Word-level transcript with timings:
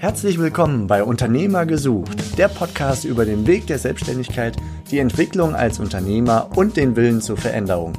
Herzlich 0.00 0.38
willkommen 0.38 0.86
bei 0.86 1.02
Unternehmer 1.02 1.66
gesucht, 1.66 2.38
der 2.38 2.46
Podcast 2.46 3.04
über 3.04 3.24
den 3.24 3.48
Weg 3.48 3.66
der 3.66 3.80
Selbstständigkeit, 3.80 4.56
die 4.92 5.00
Entwicklung 5.00 5.56
als 5.56 5.80
Unternehmer 5.80 6.50
und 6.54 6.76
den 6.76 6.94
Willen 6.94 7.20
zur 7.20 7.36
Veränderung. 7.36 7.94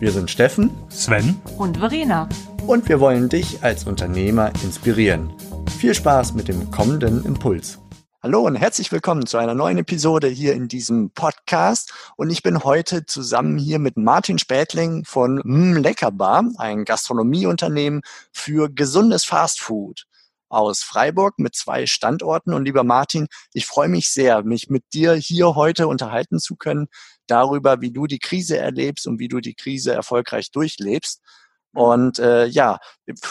Wir 0.00 0.10
sind 0.10 0.32
Steffen, 0.32 0.72
Sven 0.88 1.40
und 1.56 1.76
Verena. 1.76 2.28
Und 2.66 2.88
wir 2.88 2.98
wollen 2.98 3.28
dich 3.28 3.62
als 3.62 3.84
Unternehmer 3.84 4.50
inspirieren. 4.64 5.32
Viel 5.78 5.94
Spaß 5.94 6.34
mit 6.34 6.48
dem 6.48 6.72
kommenden 6.72 7.24
Impuls. 7.24 7.78
Hallo 8.20 8.40
und 8.40 8.56
herzlich 8.56 8.90
willkommen 8.90 9.24
zu 9.24 9.36
einer 9.36 9.54
neuen 9.54 9.78
Episode 9.78 10.26
hier 10.26 10.54
in 10.54 10.66
diesem 10.66 11.10
Podcast. 11.10 11.94
Und 12.16 12.30
ich 12.30 12.42
bin 12.42 12.64
heute 12.64 13.06
zusammen 13.06 13.58
hier 13.58 13.78
mit 13.78 13.96
Martin 13.96 14.40
Spätling 14.40 15.04
von 15.04 15.38
M 15.38 15.76
Leckerbar, 15.76 16.50
ein 16.58 16.84
Gastronomieunternehmen 16.84 18.02
für 18.32 18.68
gesundes 18.68 19.24
Fastfood 19.24 20.08
aus 20.54 20.82
Freiburg 20.82 21.38
mit 21.38 21.54
zwei 21.54 21.86
Standorten. 21.86 22.54
Und 22.54 22.64
lieber 22.64 22.84
Martin, 22.84 23.26
ich 23.52 23.66
freue 23.66 23.88
mich 23.88 24.10
sehr, 24.10 24.42
mich 24.42 24.70
mit 24.70 24.84
dir 24.92 25.14
hier 25.14 25.54
heute 25.54 25.88
unterhalten 25.88 26.38
zu 26.38 26.56
können 26.56 26.86
darüber, 27.26 27.80
wie 27.80 27.92
du 27.92 28.06
die 28.06 28.18
Krise 28.18 28.58
erlebst 28.58 29.06
und 29.06 29.18
wie 29.18 29.28
du 29.28 29.40
die 29.40 29.54
Krise 29.54 29.92
erfolgreich 29.92 30.50
durchlebst. 30.50 31.20
Und 31.74 32.20
äh, 32.20 32.46
ja, 32.46 32.78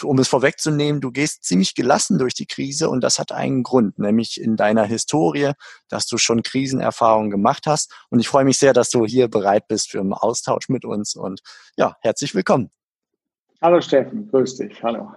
um 0.04 0.20
es 0.20 0.28
vorwegzunehmen, 0.28 1.00
du 1.00 1.12
gehst 1.12 1.46
ziemlich 1.46 1.76
gelassen 1.76 2.18
durch 2.18 2.34
die 2.34 2.46
Krise 2.46 2.90
und 2.90 3.02
das 3.02 3.18
hat 3.18 3.32
einen 3.32 3.64
Grund, 3.64 4.00
nämlich 4.00 4.40
in 4.40 4.58
deiner 4.58 4.84
Historie, 4.84 5.54
dass 5.88 6.08
du 6.08 6.18
schon 6.18 6.44
Krisenerfahrungen 6.44 7.32
gemacht 7.32 7.68
hast. 7.68 7.94
Und 8.10 8.20
ich 8.20 8.28
freue 8.28 8.44
mich 8.44 8.58
sehr, 8.58 8.74
dass 8.74 8.90
du 8.90 9.06
hier 9.06 9.30
bereit 9.30 9.70
bist 9.70 9.92
für 9.92 10.02
einen 10.02 10.14
Austausch 10.14 10.68
mit 10.68 10.84
uns. 10.84 11.16
Und 11.16 11.42
ja, 11.78 11.96
herzlich 12.02 12.36
willkommen. 12.36 12.70
Hallo 13.62 13.80
Steffen, 13.80 14.30
grüß 14.30 14.58
dich. 14.58 14.84
Hallo. 14.84 15.10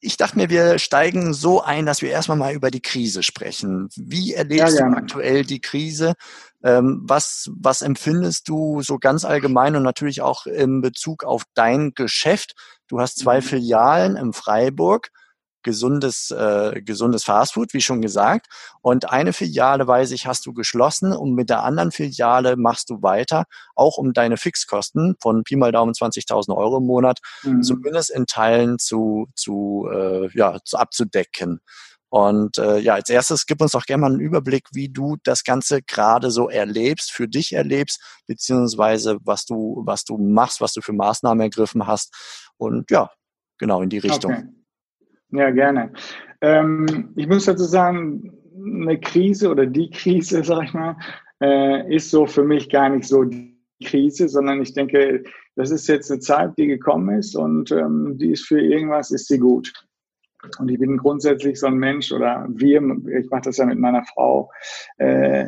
Ich 0.00 0.16
dachte 0.16 0.36
mir, 0.36 0.50
wir 0.50 0.78
steigen 0.78 1.32
so 1.32 1.62
ein, 1.62 1.86
dass 1.86 2.02
wir 2.02 2.10
erstmal 2.10 2.36
mal 2.36 2.54
über 2.54 2.70
die 2.70 2.82
Krise 2.82 3.22
sprechen. 3.22 3.88
Wie 3.96 4.34
erlebst 4.34 4.78
ja, 4.78 4.88
du 4.88 4.96
aktuell 4.96 5.44
die 5.44 5.60
Krise? 5.60 6.14
Ähm, 6.62 7.02
was, 7.04 7.50
was 7.54 7.82
empfindest 7.82 8.48
du 8.48 8.82
so 8.82 8.98
ganz 8.98 9.24
allgemein 9.24 9.74
und 9.74 9.82
natürlich 9.82 10.20
auch 10.20 10.46
in 10.46 10.82
Bezug 10.82 11.24
auf 11.24 11.44
dein 11.54 11.92
Geschäft? 11.94 12.54
Du 12.88 13.00
hast 13.00 13.18
zwei 13.18 13.38
mhm. 13.38 13.44
Filialen 13.44 14.16
in 14.16 14.32
Freiburg 14.32 15.10
gesundes, 15.66 16.30
äh, 16.30 16.80
gesundes 16.80 17.24
Fastfood, 17.24 17.74
wie 17.74 17.80
schon 17.80 18.00
gesagt. 18.00 18.46
Und 18.82 19.10
eine 19.10 19.32
Filiale, 19.32 19.88
weiß 19.88 20.12
ich, 20.12 20.28
hast 20.28 20.46
du 20.46 20.54
geschlossen 20.54 21.12
und 21.12 21.34
mit 21.34 21.50
der 21.50 21.64
anderen 21.64 21.90
Filiale 21.90 22.56
machst 22.56 22.88
du 22.88 23.02
weiter, 23.02 23.46
auch 23.74 23.98
um 23.98 24.12
deine 24.12 24.36
Fixkosten 24.36 25.16
von 25.20 25.42
Pi 25.42 25.56
mal 25.56 25.72
Daumen 25.72 25.92
20.000 25.92 26.56
Euro 26.56 26.78
im 26.78 26.86
Monat 26.86 27.18
mhm. 27.42 27.62
zumindest 27.62 28.10
in 28.10 28.26
Teilen 28.26 28.78
zu, 28.78 29.26
zu, 29.34 29.88
äh, 29.92 30.28
ja, 30.34 30.58
zu 30.64 30.78
abzudecken. 30.78 31.58
Und 32.10 32.58
äh, 32.58 32.78
ja, 32.78 32.94
als 32.94 33.10
erstes 33.10 33.46
gib 33.46 33.60
uns 33.60 33.72
doch 33.72 33.86
gerne 33.86 34.02
mal 34.02 34.12
einen 34.12 34.20
Überblick, 34.20 34.68
wie 34.72 34.88
du 34.88 35.16
das 35.24 35.42
Ganze 35.42 35.82
gerade 35.82 36.30
so 36.30 36.48
erlebst, 36.48 37.10
für 37.10 37.26
dich 37.26 37.54
erlebst, 37.54 38.00
beziehungsweise 38.28 39.18
was 39.24 39.46
du, 39.46 39.82
was 39.84 40.04
du 40.04 40.16
machst, 40.16 40.60
was 40.60 40.74
du 40.74 40.80
für 40.80 40.92
Maßnahmen 40.92 41.40
ergriffen 41.40 41.88
hast. 41.88 42.14
Und 42.56 42.88
ja, 42.92 43.10
genau 43.58 43.82
in 43.82 43.90
die 43.90 43.98
Richtung. 43.98 44.32
Okay. 44.32 44.65
Ja, 45.30 45.50
gerne. 45.50 45.92
Ähm, 46.40 47.12
ich 47.16 47.26
muss 47.26 47.46
dazu 47.46 47.64
sagen, 47.64 48.32
eine 48.54 48.98
Krise 49.00 49.50
oder 49.50 49.66
die 49.66 49.90
Krise, 49.90 50.42
sag 50.44 50.64
ich 50.64 50.74
mal, 50.74 50.96
äh, 51.42 51.94
ist 51.94 52.10
so 52.10 52.26
für 52.26 52.44
mich 52.44 52.70
gar 52.70 52.88
nicht 52.88 53.06
so 53.06 53.24
die 53.24 53.56
Krise, 53.84 54.28
sondern 54.28 54.62
ich 54.62 54.72
denke, 54.72 55.24
das 55.56 55.70
ist 55.70 55.86
jetzt 55.88 56.10
eine 56.10 56.20
Zeit, 56.20 56.56
die 56.56 56.66
gekommen 56.66 57.18
ist 57.18 57.34
und 57.34 57.70
ähm, 57.70 58.16
die 58.18 58.32
ist 58.32 58.46
für 58.46 58.60
irgendwas, 58.60 59.10
ist 59.10 59.28
sie 59.28 59.38
gut. 59.38 59.72
Und 60.58 60.70
ich 60.70 60.78
bin 60.78 60.96
grundsätzlich 60.96 61.58
so 61.58 61.66
ein 61.66 61.76
Mensch 61.76 62.12
oder 62.12 62.46
wir, 62.48 62.80
ich 63.18 63.30
mache 63.30 63.42
das 63.42 63.56
ja 63.56 63.66
mit 63.66 63.78
meiner 63.78 64.04
Frau, 64.04 64.50
äh, 64.98 65.46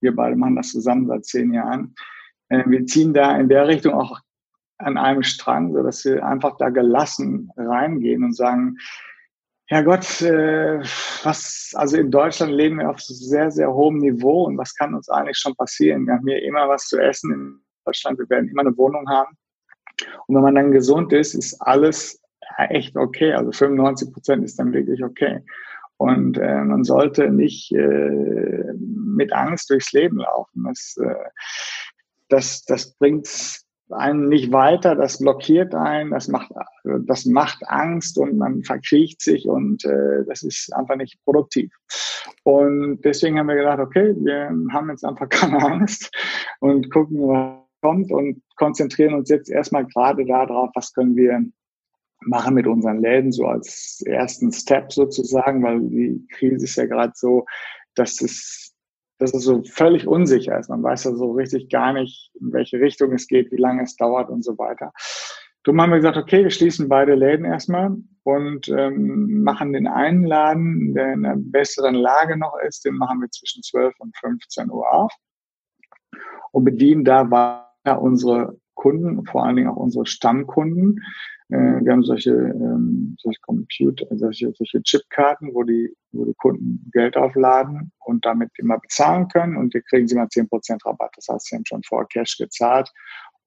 wir 0.00 0.14
beide 0.14 0.36
machen 0.36 0.56
das 0.56 0.72
zusammen 0.72 1.06
seit 1.06 1.24
zehn 1.24 1.52
Jahren. 1.52 1.94
Äh, 2.48 2.64
wir 2.66 2.84
ziehen 2.86 3.14
da 3.14 3.36
in 3.36 3.48
der 3.48 3.68
Richtung 3.68 3.94
auch 3.94 4.18
an 4.78 4.96
einem 4.96 5.22
Strang, 5.22 5.72
so 5.72 5.82
dass 5.82 6.04
wir 6.04 6.24
einfach 6.24 6.56
da 6.56 6.70
gelassen 6.70 7.50
reingehen 7.56 8.24
und 8.24 8.34
sagen, 8.34 8.76
ja 9.70 9.82
Gott, 9.82 10.20
äh, 10.22 10.80
was, 11.22 11.72
also 11.74 11.96
in 11.96 12.10
Deutschland 12.10 12.52
leben 12.52 12.78
wir 12.78 12.90
auf 12.90 13.00
sehr, 13.00 13.50
sehr 13.50 13.72
hohem 13.72 13.98
Niveau 13.98 14.44
und 14.44 14.58
was 14.58 14.74
kann 14.74 14.94
uns 14.94 15.08
eigentlich 15.08 15.38
schon 15.38 15.54
passieren? 15.54 16.06
Wir 16.06 16.14
haben 16.14 16.26
hier 16.26 16.42
immer 16.42 16.68
was 16.68 16.86
zu 16.86 16.98
essen 16.98 17.32
in 17.32 17.60
Deutschland, 17.84 18.18
wir 18.18 18.28
werden 18.28 18.48
immer 18.48 18.62
eine 18.62 18.76
Wohnung 18.76 19.08
haben. 19.08 19.36
Und 20.26 20.34
wenn 20.34 20.42
man 20.42 20.54
dann 20.54 20.72
gesund 20.72 21.12
ist, 21.12 21.34
ist 21.34 21.60
alles 21.60 22.20
echt 22.68 22.96
okay. 22.96 23.32
Also 23.32 23.52
95 23.52 24.12
Prozent 24.12 24.44
ist 24.44 24.58
dann 24.58 24.72
wirklich 24.72 25.02
okay. 25.04 25.40
Und 25.98 26.38
äh, 26.38 26.64
man 26.64 26.82
sollte 26.82 27.30
nicht 27.30 27.72
äh, 27.72 28.72
mit 28.78 29.32
Angst 29.32 29.70
durchs 29.70 29.92
Leben 29.92 30.16
laufen. 30.18 30.64
Das, 30.64 30.96
äh, 30.96 31.14
das, 32.28 32.64
das 32.64 32.94
bringt 32.94 33.26
einen 33.92 34.28
nicht 34.28 34.52
weiter, 34.52 34.94
das 34.94 35.18
blockiert 35.18 35.74
einen, 35.74 36.10
das 36.10 36.28
macht, 36.28 36.50
das 36.84 37.26
macht 37.26 37.62
Angst 37.66 38.18
und 38.18 38.36
man 38.36 38.62
verkriecht 38.62 39.20
sich 39.20 39.46
und 39.46 39.84
äh, 39.84 40.24
das 40.26 40.42
ist 40.42 40.74
einfach 40.74 40.96
nicht 40.96 41.18
produktiv. 41.24 41.72
Und 42.44 43.00
deswegen 43.04 43.38
haben 43.38 43.48
wir 43.48 43.56
gedacht, 43.56 43.80
okay, 43.80 44.14
wir 44.16 44.50
haben 44.72 44.90
jetzt 44.90 45.04
einfach 45.04 45.28
keine 45.28 45.62
Angst 45.62 46.10
und 46.60 46.90
gucken, 46.90 47.20
was 47.28 47.60
kommt 47.80 48.12
und 48.12 48.42
konzentrieren 48.56 49.14
uns 49.14 49.30
jetzt 49.30 49.50
erstmal 49.50 49.86
gerade 49.86 50.24
darauf, 50.24 50.70
was 50.74 50.92
können 50.92 51.16
wir 51.16 51.42
machen 52.22 52.54
mit 52.54 52.66
unseren 52.66 53.00
Läden 53.00 53.32
so 53.32 53.46
als 53.46 54.02
ersten 54.04 54.52
Step 54.52 54.92
sozusagen, 54.92 55.62
weil 55.62 55.80
die 55.80 56.26
Krise 56.32 56.64
ist 56.64 56.76
ja 56.76 56.86
gerade 56.86 57.12
so, 57.14 57.46
dass 57.94 58.20
es 58.20 58.69
dass 59.20 59.34
es 59.34 59.44
so 59.44 59.62
völlig 59.62 60.06
unsicher 60.06 60.58
ist. 60.58 60.70
Man 60.70 60.82
weiß 60.82 61.04
ja 61.04 61.14
so 61.14 61.32
richtig 61.32 61.68
gar 61.68 61.92
nicht, 61.92 62.32
in 62.40 62.52
welche 62.52 62.80
Richtung 62.80 63.12
es 63.12 63.28
geht, 63.28 63.52
wie 63.52 63.60
lange 63.60 63.82
es 63.82 63.94
dauert 63.96 64.30
und 64.30 64.42
so 64.42 64.56
weiter. 64.58 64.92
Darum 65.62 65.80
haben 65.82 65.90
wir 65.90 65.96
gesagt, 65.96 66.16
okay, 66.16 66.42
wir 66.42 66.50
schließen 66.50 66.88
beide 66.88 67.14
Läden 67.14 67.44
erstmal 67.44 67.94
und 68.22 68.68
ähm, 68.68 69.42
machen 69.42 69.74
den 69.74 69.86
einen 69.86 70.24
Laden, 70.24 70.94
der 70.94 71.12
in 71.12 71.26
einer 71.26 71.36
besseren 71.36 71.94
Lage 71.94 72.38
noch 72.38 72.56
ist, 72.66 72.86
den 72.86 72.94
machen 72.94 73.20
wir 73.20 73.30
zwischen 73.30 73.62
12 73.62 73.94
und 73.98 74.16
15 74.16 74.70
Uhr 74.70 74.90
auf 74.90 75.12
und 76.52 76.64
bedienen 76.64 77.04
da 77.04 77.30
weiter 77.30 78.00
unsere 78.00 78.58
Kunden, 78.74 79.26
vor 79.26 79.44
allen 79.44 79.56
Dingen 79.56 79.68
auch 79.68 79.76
unsere 79.76 80.06
Stammkunden, 80.06 81.02
äh, 81.50 81.84
wir 81.84 81.92
haben 81.92 82.02
solche, 82.02 82.30
ähm, 82.30 83.16
solche 83.18 83.40
Computer, 83.40 84.06
solche, 84.16 84.52
solche 84.52 84.82
Chipkarten, 84.82 85.54
wo 85.54 85.64
die, 85.64 85.94
wo 86.12 86.24
die 86.24 86.34
Kunden 86.34 86.88
Geld 86.92 87.16
aufladen 87.16 87.92
und 88.04 88.24
damit 88.24 88.50
immer 88.58 88.78
bezahlen 88.78 89.28
können 89.28 89.56
und 89.56 89.74
die 89.74 89.82
kriegen 89.82 90.06
sie 90.06 90.14
mal 90.14 90.28
zehn 90.28 90.48
Prozent 90.48 90.84
Rabatt. 90.86 91.12
Das 91.16 91.28
heißt, 91.28 91.46
sie 91.46 91.56
haben 91.56 91.66
schon 91.66 91.82
vorher 91.82 92.06
Cash 92.06 92.38
gezahlt 92.38 92.90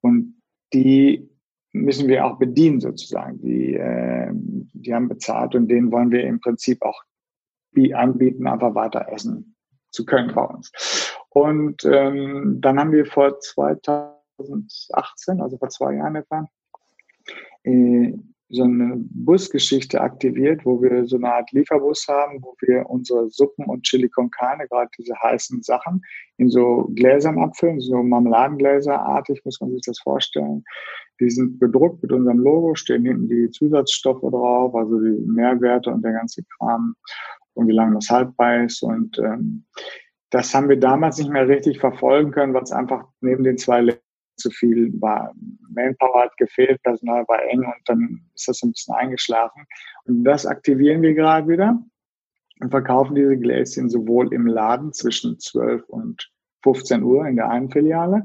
und 0.01 0.35
die 0.73 1.29
müssen 1.71 2.07
wir 2.07 2.25
auch 2.25 2.37
bedienen 2.37 2.81
sozusagen. 2.81 3.39
Die, 3.41 3.73
äh, 3.73 4.29
die 4.33 4.93
haben 4.93 5.07
bezahlt 5.07 5.55
und 5.55 5.69
denen 5.69 5.91
wollen 5.91 6.11
wir 6.11 6.23
im 6.23 6.39
Prinzip 6.39 6.81
auch 6.81 7.01
anbieten, 7.93 8.45
einfach 8.45 8.75
weiter 8.75 9.07
essen 9.09 9.55
zu 9.89 10.05
können 10.05 10.33
bei 10.35 10.43
uns. 10.43 10.71
Und 11.29 11.83
ähm, 11.85 12.59
dann 12.61 12.79
haben 12.79 12.91
wir 12.91 13.05
vor 13.05 13.39
2018, 13.39 15.41
also 15.41 15.57
vor 15.57 15.69
zwei 15.69 15.95
Jahren 15.95 16.15
etwa, 16.15 16.47
so 18.53 18.63
eine 18.63 18.97
Busgeschichte 18.97 19.99
aktiviert, 19.99 20.63
wo 20.63 20.79
wir 20.81 21.07
so 21.07 21.15
eine 21.15 21.33
Art 21.33 21.51
Lieferbus 21.51 22.07
haben, 22.07 22.39
wo 22.43 22.55
wir 22.61 22.87
unsere 22.87 23.27
Suppen 23.29 23.65
und 23.65 23.83
Chili 23.83 24.07
con 24.09 24.29
Carne, 24.29 24.67
gerade 24.67 24.91
diese 24.97 25.15
heißen 25.23 25.63
Sachen, 25.63 26.01
in 26.37 26.49
so 26.49 26.87
Gläsern 26.93 27.39
abfüllen, 27.39 27.79
so 27.79 28.03
Marmeladengläserartig, 28.03 29.43
muss 29.43 29.59
man 29.59 29.71
sich 29.71 29.81
das 29.85 29.99
vorstellen. 29.99 30.63
Die 31.19 31.31
sind 31.31 31.57
bedruckt 31.59 32.03
mit 32.03 32.11
unserem 32.11 32.39
Logo, 32.39 32.75
stehen 32.75 33.05
hinten 33.05 33.27
die 33.27 33.49
Zusatzstoffe 33.49 34.21
drauf, 34.21 34.75
also 34.75 34.99
die 34.99 35.23
Mehrwerte 35.25 35.89
und 35.89 36.03
der 36.03 36.13
ganze 36.13 36.43
Kram 36.57 36.95
und 37.55 37.67
wie 37.67 37.73
lange 37.73 37.95
das 37.95 38.09
haltbar 38.09 38.65
ist. 38.65 38.83
Und 38.83 39.17
ähm, 39.17 39.65
das 40.29 40.53
haben 40.53 40.69
wir 40.69 40.79
damals 40.79 41.17
nicht 41.17 41.31
mehr 41.31 41.47
richtig 41.47 41.79
verfolgen 41.79 42.31
können, 42.31 42.53
weil 42.53 42.63
es 42.63 42.71
einfach 42.71 43.05
neben 43.21 43.43
den 43.43 43.57
zwei 43.57 43.81
zu 44.35 44.49
viel 44.49 44.91
war. 45.01 45.33
Manpower 45.69 46.23
hat 46.23 46.37
gefehlt, 46.37 46.81
Personal 46.83 47.23
war 47.27 47.41
eng 47.43 47.59
und 47.59 47.81
dann 47.85 48.21
ist 48.35 48.47
das 48.47 48.61
ein 48.63 48.71
bisschen 48.71 48.95
eingeschlafen. 48.95 49.65
Und 50.05 50.23
das 50.23 50.45
aktivieren 50.45 51.01
wir 51.01 51.13
gerade 51.13 51.47
wieder 51.47 51.79
und 52.59 52.69
verkaufen 52.69 53.15
diese 53.15 53.37
Gläschen 53.37 53.89
sowohl 53.89 54.33
im 54.33 54.47
Laden 54.47 54.93
zwischen 54.93 55.39
12 55.39 55.87
und 55.89 56.31
15 56.63 57.03
Uhr 57.03 57.27
in 57.27 57.35
der 57.35 57.49
einen 57.49 57.69
Filiale, 57.69 58.23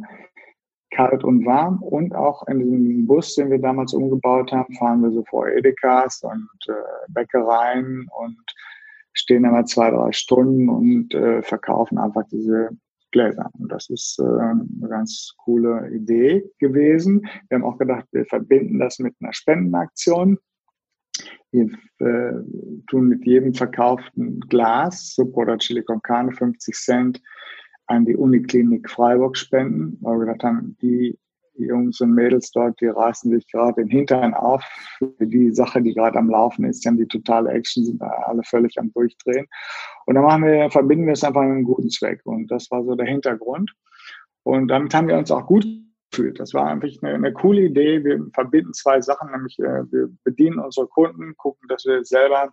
kalt 0.90 1.24
und 1.24 1.44
warm 1.44 1.82
und 1.82 2.14
auch 2.14 2.46
in 2.48 2.60
diesem 2.60 3.06
Bus, 3.06 3.34
den 3.34 3.50
wir 3.50 3.58
damals 3.58 3.92
umgebaut 3.92 4.52
haben, 4.52 4.74
fahren 4.76 5.02
wir 5.02 5.10
so 5.10 5.24
vor 5.28 5.48
Edekas 5.48 6.22
und 6.22 6.48
äh, 6.68 6.72
Bäckereien 7.08 8.08
und 8.18 8.40
stehen 9.12 9.42
dann 9.42 9.52
mal 9.52 9.66
zwei, 9.66 9.90
drei 9.90 10.12
Stunden 10.12 10.68
und 10.68 11.14
äh, 11.14 11.42
verkaufen 11.42 11.98
einfach 11.98 12.24
diese 12.30 12.70
Gläsern. 13.10 13.50
Und 13.58 13.72
das 13.72 13.88
ist 13.90 14.18
äh, 14.18 14.22
eine 14.22 14.88
ganz 14.88 15.34
coole 15.38 15.90
Idee 15.90 16.44
gewesen. 16.58 17.26
Wir 17.48 17.56
haben 17.56 17.64
auch 17.64 17.78
gedacht, 17.78 18.06
wir 18.12 18.24
verbinden 18.26 18.78
das 18.78 18.98
mit 18.98 19.14
einer 19.20 19.32
Spendenaktion. 19.32 20.38
Wir 21.50 21.70
äh, 22.00 22.32
tun 22.88 23.08
mit 23.08 23.24
jedem 23.24 23.54
verkauften 23.54 24.40
Glas, 24.40 25.14
Suppe 25.14 25.36
oder 25.36 25.58
Chili 25.58 25.82
con 25.82 26.02
Carne, 26.02 26.32
50 26.32 26.74
Cent 26.74 27.22
an 27.86 28.04
die 28.04 28.16
Uniklinik 28.16 28.88
Freiburg 28.90 29.36
spenden, 29.36 29.96
weil 30.02 30.18
wir 30.18 30.26
gesagt 30.26 30.44
haben, 30.44 30.76
die 30.82 31.18
Jungs 31.66 32.00
und 32.00 32.14
Mädels 32.14 32.50
dort, 32.50 32.80
die 32.80 32.86
reißen 32.86 33.30
sich 33.30 33.50
gerade 33.50 33.82
den 33.82 33.88
Hintern 33.88 34.34
auf 34.34 34.62
für 34.98 35.26
die 35.26 35.52
Sache, 35.52 35.82
die 35.82 35.94
gerade 35.94 36.18
am 36.18 36.30
Laufen 36.30 36.64
ist. 36.64 36.84
Die 36.84 36.88
haben 36.88 36.98
die 36.98 37.06
totale 37.06 37.50
Action, 37.50 37.84
sind 37.84 38.02
alle 38.02 38.42
völlig 38.44 38.78
am 38.78 38.92
Durchdrehen. 38.92 39.46
Und 40.06 40.14
dann 40.14 40.24
machen 40.24 40.44
wir, 40.44 40.70
verbinden 40.70 41.06
wir 41.06 41.12
es 41.12 41.24
einfach 41.24 41.42
mit 41.42 41.50
einem 41.50 41.64
guten 41.64 41.90
Zweck. 41.90 42.20
Und 42.24 42.50
das 42.50 42.70
war 42.70 42.84
so 42.84 42.94
der 42.94 43.06
Hintergrund. 43.06 43.72
Und 44.42 44.68
damit 44.68 44.94
haben 44.94 45.08
wir 45.08 45.18
uns 45.18 45.30
auch 45.30 45.46
gut 45.46 45.66
gefühlt. 46.10 46.40
Das 46.40 46.54
war 46.54 46.66
eigentlich 46.66 47.02
eine, 47.02 47.14
eine 47.14 47.32
coole 47.32 47.62
Idee. 47.62 48.04
Wir 48.04 48.24
verbinden 48.32 48.72
zwei 48.72 49.00
Sachen, 49.00 49.30
nämlich 49.30 49.58
äh, 49.58 49.90
wir 49.90 50.08
bedienen 50.24 50.58
unsere 50.58 50.86
Kunden, 50.86 51.36
gucken, 51.36 51.68
dass 51.68 51.84
wir 51.84 52.04
selber 52.04 52.52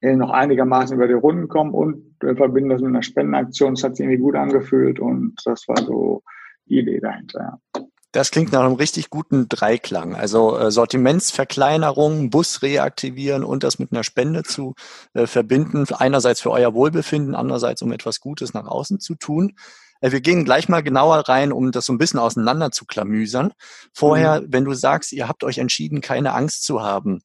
äh, 0.00 0.14
noch 0.14 0.30
einigermaßen 0.30 0.96
über 0.96 1.08
die 1.08 1.14
Runden 1.14 1.48
kommen 1.48 1.74
und 1.74 2.16
wir 2.20 2.36
verbinden 2.36 2.70
das 2.70 2.80
mit 2.80 2.90
einer 2.90 3.02
Spendenaktion. 3.02 3.74
Das 3.74 3.84
hat 3.84 3.96
sich 3.96 4.04
irgendwie 4.04 4.22
gut 4.22 4.36
angefühlt 4.36 5.00
und 5.00 5.34
das 5.44 5.66
war 5.68 5.78
so 5.78 6.22
die 6.68 6.78
Idee 6.78 7.00
dahinter. 7.00 7.58
Ja. 7.74 7.82
Das 8.16 8.30
klingt 8.30 8.50
nach 8.50 8.64
einem 8.64 8.76
richtig 8.76 9.10
guten 9.10 9.46
Dreiklang. 9.46 10.14
Also 10.14 10.56
äh, 10.58 10.70
Sortimentsverkleinerung, 10.70 12.30
Bus 12.30 12.62
reaktivieren 12.62 13.44
und 13.44 13.62
das 13.62 13.78
mit 13.78 13.92
einer 13.92 14.04
Spende 14.04 14.42
zu 14.42 14.74
äh, 15.12 15.26
verbinden. 15.26 15.84
Einerseits 15.92 16.40
für 16.40 16.50
euer 16.50 16.72
Wohlbefinden, 16.72 17.34
andererseits 17.34 17.82
um 17.82 17.92
etwas 17.92 18.20
Gutes 18.20 18.54
nach 18.54 18.66
außen 18.66 19.00
zu 19.00 19.16
tun. 19.16 19.54
Äh, 20.00 20.12
wir 20.12 20.22
gehen 20.22 20.46
gleich 20.46 20.68
mal 20.70 20.82
genauer 20.82 21.28
rein, 21.28 21.52
um 21.52 21.72
das 21.72 21.84
so 21.84 21.92
ein 21.92 21.98
bisschen 21.98 22.18
auseinander 22.18 22.70
zu 22.70 22.86
klamüsern. 22.86 23.52
Vorher, 23.92 24.40
mhm. 24.40 24.46
wenn 24.48 24.64
du 24.64 24.72
sagst, 24.72 25.12
ihr 25.12 25.28
habt 25.28 25.44
euch 25.44 25.58
entschieden, 25.58 26.00
keine 26.00 26.32
Angst 26.32 26.64
zu 26.64 26.82
haben, 26.82 27.20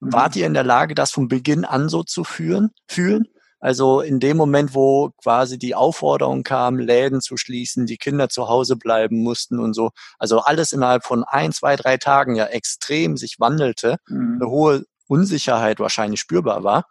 mhm. 0.00 0.12
wart 0.12 0.36
ihr 0.36 0.46
in 0.46 0.54
der 0.54 0.64
Lage, 0.64 0.94
das 0.94 1.12
von 1.12 1.28
Beginn 1.28 1.64
an 1.64 1.88
so 1.88 2.02
zu 2.02 2.24
führen, 2.24 2.72
fühlen? 2.88 3.26
Also 3.58 4.00
in 4.00 4.20
dem 4.20 4.36
Moment, 4.36 4.74
wo 4.74 5.10
quasi 5.22 5.58
die 5.58 5.74
Aufforderung 5.74 6.42
kam, 6.42 6.78
Läden 6.78 7.20
zu 7.20 7.36
schließen, 7.36 7.86
die 7.86 7.96
Kinder 7.96 8.28
zu 8.28 8.48
Hause 8.48 8.76
bleiben 8.76 9.22
mussten 9.22 9.58
und 9.58 9.74
so, 9.74 9.90
also 10.18 10.40
alles 10.40 10.72
innerhalb 10.72 11.04
von 11.04 11.24
ein, 11.24 11.52
zwei, 11.52 11.76
drei 11.76 11.96
Tagen 11.96 12.36
ja 12.36 12.46
extrem 12.46 13.16
sich 13.16 13.36
wandelte, 13.38 13.96
mhm. 14.08 14.38
eine 14.40 14.50
hohe 14.50 14.84
Unsicherheit 15.08 15.80
wahrscheinlich 15.80 16.20
spürbar 16.20 16.64
war, 16.64 16.84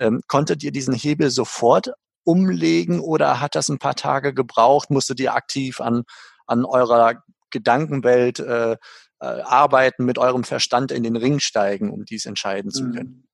ähm, 0.00 0.22
konntet 0.26 0.62
ihr 0.62 0.72
diesen 0.72 0.94
Hebel 0.94 1.30
sofort 1.30 1.92
umlegen 2.24 3.00
oder 3.00 3.40
hat 3.40 3.54
das 3.54 3.68
ein 3.68 3.78
paar 3.78 3.94
Tage 3.94 4.34
gebraucht? 4.34 4.90
Musstet 4.90 5.20
ihr 5.20 5.34
aktiv 5.34 5.80
an, 5.80 6.02
an 6.46 6.64
eurer 6.64 7.22
Gedankenwelt 7.50 8.40
äh, 8.40 8.72
äh, 8.72 8.76
arbeiten, 9.18 10.04
mit 10.04 10.18
eurem 10.18 10.44
Verstand 10.44 10.92
in 10.92 11.02
den 11.02 11.16
Ring 11.16 11.40
steigen, 11.40 11.90
um 11.90 12.04
dies 12.04 12.26
entscheiden 12.26 12.70
zu 12.70 12.90
können? 12.90 13.26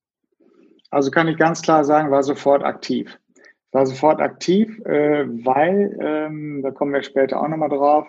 Also 0.89 1.11
kann 1.11 1.27
ich 1.27 1.37
ganz 1.37 1.61
klar 1.61 1.83
sagen, 1.83 2.11
war 2.11 2.23
sofort 2.23 2.63
aktiv. 2.63 3.19
War 3.71 3.85
sofort 3.85 4.21
aktiv, 4.21 4.79
äh, 4.85 5.25
weil, 5.45 5.97
ähm, 6.01 6.61
da 6.63 6.71
kommen 6.71 6.93
wir 6.93 7.03
später 7.03 7.41
auch 7.41 7.47
nochmal 7.47 7.69
drauf, 7.69 8.07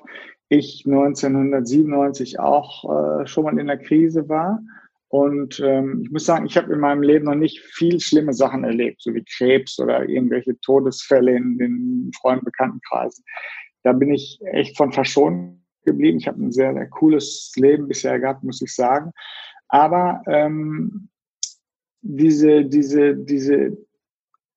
ich 0.49 0.85
1997 0.87 2.41
auch 2.41 3.21
äh, 3.21 3.27
schon 3.27 3.45
mal 3.45 3.59
in 3.59 3.67
der 3.67 3.79
Krise 3.79 4.29
war 4.29 4.61
und 5.09 5.59
ähm, 5.61 6.03
ich 6.05 6.11
muss 6.11 6.27
sagen, 6.27 6.47
ich 6.47 6.57
habe 6.57 6.73
in 6.73 6.81
meinem 6.81 7.03
Leben 7.03 7.25
noch 7.25 7.35
nicht 7.35 7.61
viel 7.61 7.99
schlimme 7.99 8.35
Sachen 8.35 8.65
erlebt, 8.65 9.01
so 9.01 9.15
wie 9.15 9.25
Krebs 9.25 9.79
oder 9.79 10.07
irgendwelche 10.07 10.59
Todesfälle 10.61 11.35
in 11.35 11.59
den 11.59 12.11
Freunden, 12.21 12.45
Bekanntenkreisen. 12.45 13.25
Da 13.85 13.93
bin 13.93 14.11
ich 14.11 14.39
echt 14.53 14.77
von 14.77 14.93
verschont 14.93 15.63
geblieben. 15.85 16.19
Ich 16.19 16.29
habe 16.29 16.43
ein 16.43 16.53
sehr, 16.53 16.75
sehr 16.75 16.87
cooles 16.89 17.53
Leben 17.57 17.89
bisher 17.89 18.19
gehabt, 18.21 18.45
muss 18.45 18.61
ich 18.61 18.75
sagen. 18.75 19.13
Aber 19.69 20.23
ähm, 20.27 21.09
diese, 22.09 22.65
diese, 22.65 23.15
diese, 23.15 23.77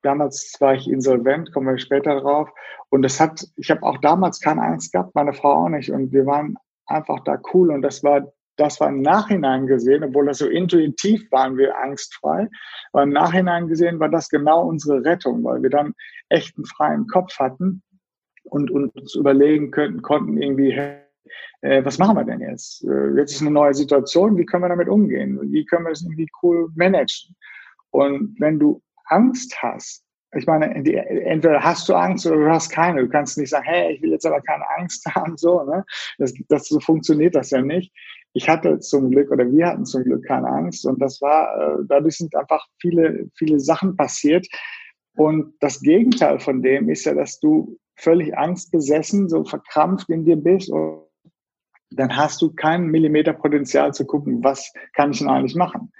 damals 0.02 0.56
war 0.60 0.74
ich 0.74 0.90
insolvent, 0.90 1.52
kommen 1.54 1.68
wir 1.68 1.78
später 1.78 2.20
drauf. 2.20 2.50
Und 2.90 3.02
das 3.04 3.20
hat, 3.20 3.46
ich 3.58 3.70
habe 3.70 3.84
auch 3.84 3.98
damals 3.98 4.40
keine 4.40 4.64
Angst 4.64 4.94
gehabt, 4.94 5.16
meine 5.16 5.34
Frau 5.34 5.66
auch 5.66 5.70
nicht. 5.70 5.92
Und 5.92 6.12
wir 6.12 6.26
waren 6.26 6.56
einfach 6.86 7.20
da 7.24 7.40
cool. 7.54 7.72
Und 7.72 7.82
das 7.82 8.04
war 8.04 8.32
das 8.58 8.80
war 8.80 8.90
im 8.90 9.02
Nachhinein 9.02 9.66
gesehen, 9.66 10.04
obwohl 10.04 10.28
das 10.28 10.40
so 10.40 10.48
intuitiv 10.48 11.32
waren 11.32 11.58
wir 11.58 11.78
angstfrei, 11.78 12.48
aber 12.92 13.04
im 13.04 13.10
Nachhinein 13.10 13.68
gesehen 13.68 14.00
war 14.00 14.10
das 14.10 14.30
genau 14.30 14.68
unsere 14.68 15.04
Rettung, 15.04 15.44
weil 15.44 15.64
wir 15.64 15.70
dann 15.70 15.94
echt 16.30 16.58
einen 16.58 16.66
freien 16.66 17.08
Kopf 17.08 17.40
hatten 17.40 17.82
und, 18.44 18.70
uns 18.70 19.16
überlegen 19.16 19.72
könnten, 19.72 20.02
konnten 20.02 20.38
irgendwie, 20.40 20.72
äh, 21.62 21.86
was 21.86 21.98
machen 21.98 22.18
wir 22.18 22.24
denn 22.24 22.42
jetzt? 22.42 22.84
Äh, 22.84 23.16
jetzt 23.16 23.34
ist 23.34 23.42
eine 23.42 23.52
neue 23.52 23.74
Situation, 23.74 24.38
wie 24.38 24.46
können 24.46 24.64
wir 24.64 24.70
damit 24.70 24.90
umgehen? 24.90 25.40
Wie 25.52 25.66
können 25.66 25.86
wir 25.86 25.92
das 25.92 26.04
irgendwie 26.04 26.30
cool 26.44 26.70
managen? 26.76 27.36
Und 27.92 28.36
wenn 28.40 28.60
du 28.60 28.82
Angst 29.06 29.56
hast, 29.62 30.04
ich 30.34 30.48
meine, 30.48 30.74
entweder 30.74 31.62
hast 31.62 31.90
du 31.90 31.94
Angst 31.94 32.26
oder 32.26 32.38
du 32.38 32.50
hast 32.50 32.70
keine. 32.70 33.02
Du 33.02 33.10
kannst 33.10 33.38
nicht 33.38 33.50
sagen, 33.50 33.66
hey, 33.66 33.94
ich 33.94 34.02
will 34.02 34.12
jetzt 34.12 34.26
aber 34.26 34.42
keine 34.42 34.64
Angst 34.78 35.06
haben, 35.16 35.36
so, 35.38 35.64
ne? 35.64 35.84
Das, 36.18 36.34
das 36.48 36.68
so 36.68 36.80
funktioniert 36.80 37.36
das 37.36 37.50
ja 37.50 37.62
nicht 37.62 37.92
ich 38.34 38.48
hatte 38.48 38.80
zum 38.80 39.12
Glück 39.12 39.32
oder 39.32 39.52
wir 39.52 39.68
hatten 39.68 39.86
zum 39.86 40.04
Glück 40.04 40.26
keine 40.26 40.48
Angst 40.48 40.86
und 40.86 41.02
das 41.02 41.22
war, 41.22 41.80
äh, 41.80 41.84
dadurch 41.88 42.18
sind 42.18 42.36
einfach 42.36 42.66
viele, 42.80 43.30
viele 43.36 43.60
Sachen 43.60 43.96
passiert. 43.98 44.48
Und 45.16 45.54
das 45.60 45.82
Gegenteil 45.82 46.40
von 46.40 46.62
dem 46.62 46.90
ist 46.90 47.06
ja, 47.06 47.14
dass 47.14 47.40
du 47.40 47.78
völlig 47.98 48.36
angstbesessen, 48.38 49.28
so 49.28 49.44
verkrampft 49.44 50.10
in 50.10 50.26
dir 50.26 50.38
bist 50.38 50.72
und 50.72 51.02
dann 51.92 52.16
hast 52.16 52.42
du 52.42 52.54
keinen 52.54 52.88
Millimeter 52.88 53.34
Potenzial 53.34 53.94
zu 53.94 54.06
gucken, 54.06 54.42
was 54.44 54.72
kann 54.94 55.12
ich 55.12 55.20
denn 55.20 55.28
eigentlich 55.28 55.56
machen. 55.56 55.92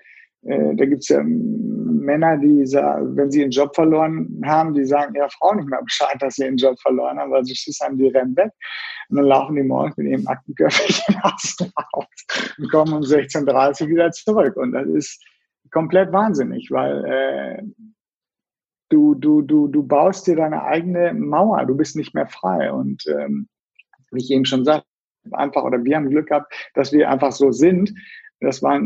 Äh, 0.44 0.76
da 0.76 0.86
gibt's 0.86 1.10
ja 1.10 1.22
Männer, 1.24 2.38
die, 2.38 2.64
wenn 2.66 3.32
sie 3.32 3.42
ihren 3.42 3.52
Job 3.52 3.76
verloren 3.76 4.42
haben, 4.44 4.74
die 4.74 4.86
sagen 4.86 5.16
ihrer 5.16 5.30
Frau 5.30 5.54
nicht 5.54 5.70
mehr 5.70 5.82
Bescheid, 5.84 6.18
dass 6.20 6.36
sie 6.36 6.44
ihren 6.44 6.58
Job 6.58 6.80
verloren 6.80 7.20
haben, 7.20 7.32
weil 7.32 7.46
sie 7.46 7.56
Schiss 7.56 7.80
haben, 7.82 7.98
die 7.98 8.08
rennen 8.08 8.36
weg. 8.36 8.52
Und 9.10 9.18
dann 9.18 9.26
laufen 9.26 9.56
die 9.56 9.64
morgens 9.64 9.98
mit 9.98 10.08
ihrem 10.08 10.28
Aktenköfferchen 10.28 11.16
aus 11.24 11.56
und 12.58 12.72
kommen 12.72 12.94
um 12.94 13.02
16.30 13.02 13.84
Uhr 13.84 13.90
wieder 13.90 14.12
zurück. 14.12 14.58
Und 14.58 14.72
das 14.72 14.88
ist 14.88 15.24
komplett 15.72 16.12
wahnsinnig, 16.12 16.70
weil 16.72 17.06
äh, 17.06 17.64
du, 18.90 19.16
du, 19.16 19.42
du, 19.42 19.68
du 19.68 19.84
baust 19.84 20.28
dir 20.28 20.36
deine 20.36 20.64
eigene 20.64 21.14
Mauer, 21.14 21.66
du 21.66 21.76
bist 21.76 21.96
nicht 21.96 22.14
mehr 22.16 22.28
frei. 22.28 22.72
Und 22.72 23.04
ähm, 23.08 23.48
wie 24.12 24.24
ich 24.24 24.32
eben 24.32 24.46
schon 24.46 24.66
sagte, 24.66 24.88
einfach, 25.32 25.64
oder 25.64 25.84
wir 25.84 25.96
haben 25.96 26.10
Glück 26.10 26.28
gehabt, 26.28 26.54
dass 26.74 26.92
wir 26.92 27.10
einfach 27.10 27.32
so 27.32 27.52
sind, 27.52 27.94
das 28.42 28.62
war, 28.62 28.80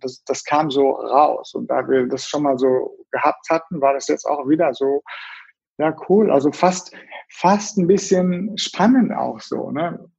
das, 0.00 0.22
das 0.24 0.44
kam 0.44 0.70
so 0.70 0.90
raus. 0.90 1.54
Und 1.54 1.70
da 1.70 1.88
wir 1.88 2.06
das 2.06 2.26
schon 2.26 2.42
mal 2.42 2.58
so 2.58 2.96
gehabt 3.10 3.48
hatten, 3.48 3.80
war 3.80 3.94
das 3.94 4.08
jetzt 4.08 4.24
auch 4.24 4.48
wieder 4.48 4.74
so, 4.74 5.02
ja, 5.78 5.96
cool. 6.08 6.30
Also 6.30 6.52
fast, 6.52 6.94
fast 7.30 7.78
ein 7.78 7.86
bisschen 7.86 8.56
spannend 8.58 9.12
auch 9.12 9.40
so, 9.40 9.70
ne? 9.70 10.10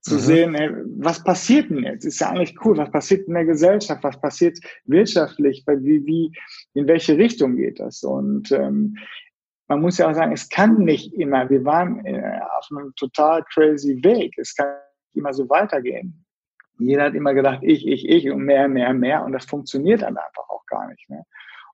Zu 0.00 0.14
mhm. 0.14 0.20
sehen, 0.20 0.54
ey, 0.54 0.70
was 0.98 1.24
passiert 1.24 1.70
denn 1.70 1.82
jetzt? 1.82 2.04
Ist 2.04 2.20
ja 2.20 2.30
eigentlich 2.30 2.54
cool. 2.64 2.76
Was 2.76 2.90
passiert 2.90 3.26
in 3.26 3.34
der 3.34 3.44
Gesellschaft? 3.44 4.04
Was 4.04 4.20
passiert 4.20 4.58
wirtschaftlich? 4.84 5.64
Wie, 5.66 6.06
wie, 6.06 6.32
in 6.74 6.86
welche 6.86 7.18
Richtung 7.18 7.56
geht 7.56 7.80
das? 7.80 8.04
Und 8.04 8.52
ähm, 8.52 8.96
man 9.66 9.80
muss 9.80 9.98
ja 9.98 10.08
auch 10.08 10.14
sagen, 10.14 10.32
es 10.32 10.48
kann 10.48 10.84
nicht 10.84 11.12
immer, 11.14 11.50
wir 11.50 11.64
waren 11.64 12.04
äh, 12.06 12.40
auf 12.58 12.68
einem 12.70 12.94
total 12.94 13.42
crazy 13.52 13.98
Weg. 14.04 14.38
Es 14.38 14.54
kann 14.54 14.68
nicht 15.08 15.16
immer 15.16 15.34
so 15.34 15.48
weitergehen. 15.48 16.24
Jeder 16.78 17.04
hat 17.04 17.14
immer 17.14 17.34
gedacht, 17.34 17.60
ich, 17.62 17.86
ich, 17.86 18.08
ich 18.08 18.30
und 18.30 18.44
mehr, 18.44 18.68
mehr, 18.68 18.92
mehr. 18.92 19.24
Und 19.24 19.32
das 19.32 19.44
funktioniert 19.44 20.02
dann 20.02 20.16
einfach 20.16 20.48
auch 20.48 20.64
gar 20.66 20.88
nicht. 20.88 21.08
Ne? 21.10 21.24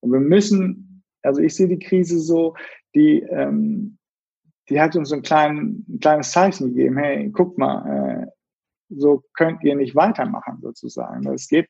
Und 0.00 0.12
wir 0.12 0.20
müssen, 0.20 1.02
also 1.22 1.40
ich 1.40 1.54
sehe 1.54 1.68
die 1.68 1.78
Krise 1.78 2.18
so, 2.18 2.54
die, 2.94 3.20
ähm, 3.20 3.98
die 4.68 4.80
hat 4.80 4.96
uns 4.96 5.12
ein, 5.12 5.22
klein, 5.22 5.84
ein 5.88 6.00
kleines 6.00 6.32
Zeichen 6.32 6.74
gegeben. 6.74 6.96
Hey, 6.96 7.30
guck 7.30 7.58
mal, 7.58 8.22
äh, 8.22 8.26
so 8.88 9.22
könnt 9.34 9.62
ihr 9.62 9.74
nicht 9.76 9.94
weitermachen 9.94 10.58
sozusagen. 10.60 11.26
Es 11.32 11.48
geht, 11.48 11.68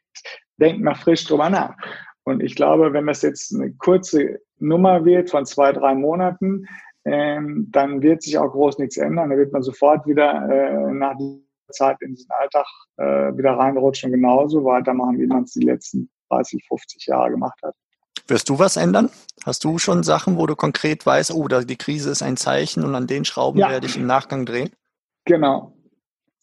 denkt 0.59 0.83
mal 0.83 0.95
frisch 0.95 1.25
drüber 1.25 1.51
nach. 1.51 1.77
Und 2.25 2.43
ich 2.43 2.55
glaube, 2.55 2.93
wenn 2.93 3.07
das 3.07 3.23
jetzt 3.23 3.55
eine 3.55 3.73
kurze 3.73 4.41
Nummer 4.59 5.05
wird 5.05 5.31
von 5.31 5.45
zwei, 5.45 5.73
drei 5.73 5.95
Monaten, 5.95 6.67
ähm, 7.05 7.69
dann 7.71 8.03
wird 8.03 8.23
sich 8.23 8.39
auch 8.39 8.51
groß 8.51 8.79
nichts 8.79 8.97
ändern. 8.97 9.31
Da 9.31 9.37
wird 9.37 9.53
man 9.53 9.63
sofort 9.63 10.07
wieder 10.07 10.49
äh, 10.49 10.93
nach 10.93 11.17
Zeit 11.73 11.97
in 12.01 12.15
diesen 12.15 12.31
Alltag 12.31 12.67
äh, 12.97 13.37
wieder 13.37 13.53
reinrutschen 13.53 14.11
und 14.11 14.21
genauso 14.21 14.65
weitermachen, 14.65 15.19
wie 15.19 15.27
man 15.27 15.45
es 15.45 15.53
die 15.53 15.65
letzten 15.65 16.11
30, 16.31 16.65
50 16.67 17.07
Jahre 17.07 17.31
gemacht 17.31 17.59
hat. 17.63 17.75
Wirst 18.27 18.49
du 18.49 18.59
was 18.59 18.77
ändern? 18.77 19.11
Hast 19.45 19.65
du 19.65 19.79
schon 19.79 20.03
Sachen, 20.03 20.39
wo 20.39 20.47
du 20.47 20.57
konkret 20.57 21.05
weißt, 21.05 21.33
oh, 21.35 21.47
die 21.49 21.77
Krise 21.77 22.11
ist 22.11 22.23
ein 22.23 22.37
Zeichen 22.37 22.83
und 22.83 22.95
an 22.95 23.07
den 23.07 23.25
Schrauben 23.25 23.59
ja. 23.59 23.69
werde 23.69 23.87
ich 23.87 23.97
im 23.97 24.07
Nachgang 24.07 24.47
drehen? 24.47 24.71
Genau. 25.27 25.75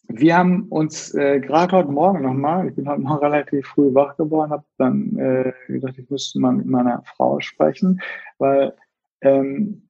Wir 0.08 0.36
haben 0.36 0.68
uns 0.68 1.14
äh, 1.14 1.40
gerade 1.40 1.76
heute 1.76 1.90
Morgen 1.90 2.22
nochmal, 2.22 2.68
ich 2.68 2.76
bin 2.76 2.88
heute 2.88 3.02
noch 3.02 3.20
relativ 3.22 3.66
früh 3.66 3.92
wach 3.94 4.16
geworden, 4.16 4.50
habe 4.50 4.64
dann 4.78 5.16
äh, 5.18 5.52
gedacht, 5.66 5.98
ich 5.98 6.08
müsste 6.10 6.38
mal 6.38 6.52
mit 6.52 6.66
meiner 6.66 7.02
Frau 7.16 7.40
sprechen, 7.40 8.00
weil 8.38 8.76
ähm, 9.22 9.88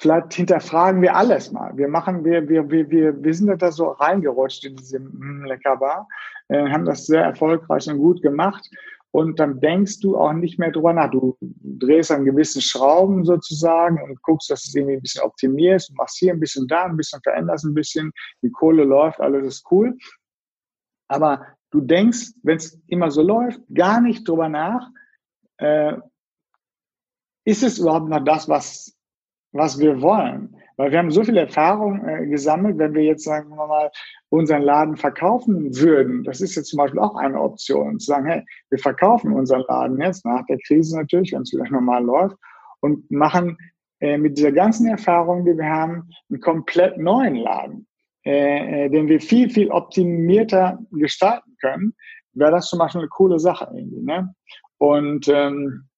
vielleicht 0.00 0.32
hinterfragen 0.32 1.02
wir 1.02 1.14
alles 1.14 1.52
mal. 1.52 1.76
Wir 1.76 1.86
machen, 1.86 2.24
wir, 2.24 2.48
wir, 2.48 2.70
wir, 2.70 2.88
wir, 2.88 3.22
wir 3.22 3.34
sind 3.34 3.60
da 3.60 3.70
so 3.70 3.88
reingerutscht 3.88 4.64
in 4.64 4.76
diese 4.76 4.98
mm, 4.98 5.44
Leckerbar, 5.44 6.08
äh, 6.48 6.70
haben 6.70 6.86
das 6.86 7.04
sehr 7.04 7.22
erfolgreich 7.22 7.86
und 7.90 7.98
gut 7.98 8.22
gemacht. 8.22 8.66
Und 9.10 9.38
dann 9.38 9.60
denkst 9.60 10.00
du 10.00 10.16
auch 10.16 10.32
nicht 10.32 10.58
mehr 10.58 10.70
drüber 10.70 10.94
nach. 10.94 11.10
Du 11.10 11.36
drehst 11.40 12.10
an 12.12 12.24
gewissen 12.24 12.62
Schrauben 12.62 13.26
sozusagen 13.26 14.00
und 14.02 14.22
guckst, 14.22 14.50
dass 14.50 14.64
es 14.64 14.74
irgendwie 14.74 14.94
ein 14.94 15.02
bisschen 15.02 15.22
optimierst, 15.22 15.94
machst 15.94 16.16
hier 16.16 16.32
ein 16.32 16.40
bisschen 16.40 16.66
da, 16.66 16.84
ein 16.84 16.96
bisschen 16.96 17.20
veränderst 17.22 17.66
ein 17.66 17.74
bisschen. 17.74 18.12
Die 18.42 18.50
Kohle 18.50 18.84
läuft, 18.84 19.20
alles 19.20 19.46
ist 19.46 19.66
cool. 19.70 19.98
Aber 21.08 21.44
du 21.72 21.82
denkst, 21.82 22.28
wenn 22.42 22.56
es 22.56 22.80
immer 22.86 23.10
so 23.10 23.20
läuft, 23.20 23.60
gar 23.74 24.00
nicht 24.00 24.26
drüber 24.26 24.48
nach, 24.48 24.88
äh, 25.58 25.92
ist 27.44 27.62
es 27.62 27.78
überhaupt 27.78 28.08
noch 28.08 28.24
das, 28.24 28.48
was, 28.48 28.96
was 29.52 29.78
wir 29.78 30.00
wollen? 30.00 30.56
Weil 30.76 30.92
wir 30.92 30.98
haben 30.98 31.10
so 31.10 31.22
viel 31.22 31.36
Erfahrung 31.36 32.06
äh, 32.06 32.26
gesammelt, 32.26 32.78
wenn 32.78 32.94
wir 32.94 33.02
jetzt, 33.02 33.24
sagen 33.24 33.50
wir 33.50 33.66
mal, 33.66 33.90
unseren 34.30 34.62
Laden 34.62 34.96
verkaufen 34.96 35.76
würden. 35.76 36.24
Das 36.24 36.40
ist 36.40 36.54
jetzt 36.54 36.68
zum 36.68 36.78
Beispiel 36.78 37.00
auch 37.00 37.16
eine 37.16 37.40
Option, 37.40 37.98
zu 37.98 38.06
sagen, 38.06 38.26
hey, 38.26 38.42
wir 38.70 38.78
verkaufen 38.78 39.32
unseren 39.32 39.64
Laden 39.68 40.00
jetzt 40.00 40.24
nach 40.24 40.44
der 40.46 40.58
Krise 40.66 40.96
natürlich, 40.96 41.32
wenn 41.32 41.42
es 41.42 41.52
wieder 41.52 41.64
normal 41.70 42.04
läuft 42.04 42.36
und 42.80 43.10
machen 43.10 43.58
äh, 44.00 44.16
mit 44.16 44.38
dieser 44.38 44.52
ganzen 44.52 44.86
Erfahrung, 44.86 45.44
die 45.44 45.56
wir 45.56 45.68
haben, 45.68 46.08
einen 46.30 46.40
komplett 46.40 46.96
neuen 46.96 47.34
Laden, 47.34 47.86
äh, 48.24 48.86
äh 48.86 48.88
den 48.88 49.08
wir 49.08 49.20
viel, 49.20 49.50
viel 49.50 49.70
optimierter 49.70 50.78
gestalten 50.92 51.56
können, 51.60 51.94
wäre 52.32 52.52
das 52.52 52.68
zum 52.68 52.78
Beispiel 52.78 53.02
eine 53.02 53.08
coole 53.08 53.38
Sache 53.38 53.70
irgendwie. 53.74 54.02
Ne? 54.02 54.34
Und 54.78 55.28
ähm, 55.28 55.89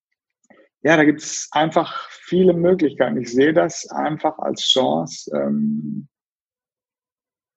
ja, 0.82 0.96
da 0.96 1.04
gibt 1.04 1.22
es 1.22 1.48
einfach 1.52 2.08
viele 2.10 2.54
Möglichkeiten. 2.54 3.20
Ich 3.20 3.32
sehe 3.32 3.52
das 3.52 3.88
einfach 3.90 4.38
als 4.38 4.62
Chance. 4.62 5.30
Ähm, 5.34 6.08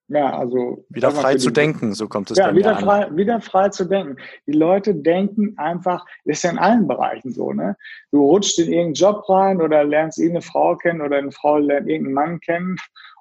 ja, 0.08 0.38
also 0.38 0.86
wieder 0.90 1.10
frei 1.10 1.36
zu 1.36 1.50
denken, 1.50 1.96
so 1.96 2.08
kommt 2.08 2.30
es 2.30 2.38
ja, 2.38 2.54
wieder 2.54 2.78
frei, 2.78 3.06
an. 3.06 3.18
wieder 3.18 3.42
frei 3.42 3.70
zu 3.70 3.86
denken. 3.86 4.18
Die 4.46 4.52
Leute 4.52 4.94
denken 4.94 5.58
einfach, 5.58 6.06
das 6.26 6.38
ist 6.38 6.44
ja 6.44 6.52
in 6.52 6.60
allen 6.60 6.88
Bereichen 6.88 7.32
so, 7.34 7.54
ne? 7.54 7.76
Du 8.12 8.22
rutschst 8.22 8.60
in 8.60 8.72
irgendeinen 8.72 8.94
Job 8.94 9.28
rein 9.28 9.62
oder 9.62 9.84
lernst 9.84 10.20
irgendeine 10.20 10.44
Frau 10.44 10.76
kennen 10.76 11.02
oder 11.02 11.18
eine 11.18 11.32
Frau 11.32 11.58
lernt 11.58 11.90
irgendeinen 11.90 12.14
Mann 12.14 12.40
kennen 12.42 12.76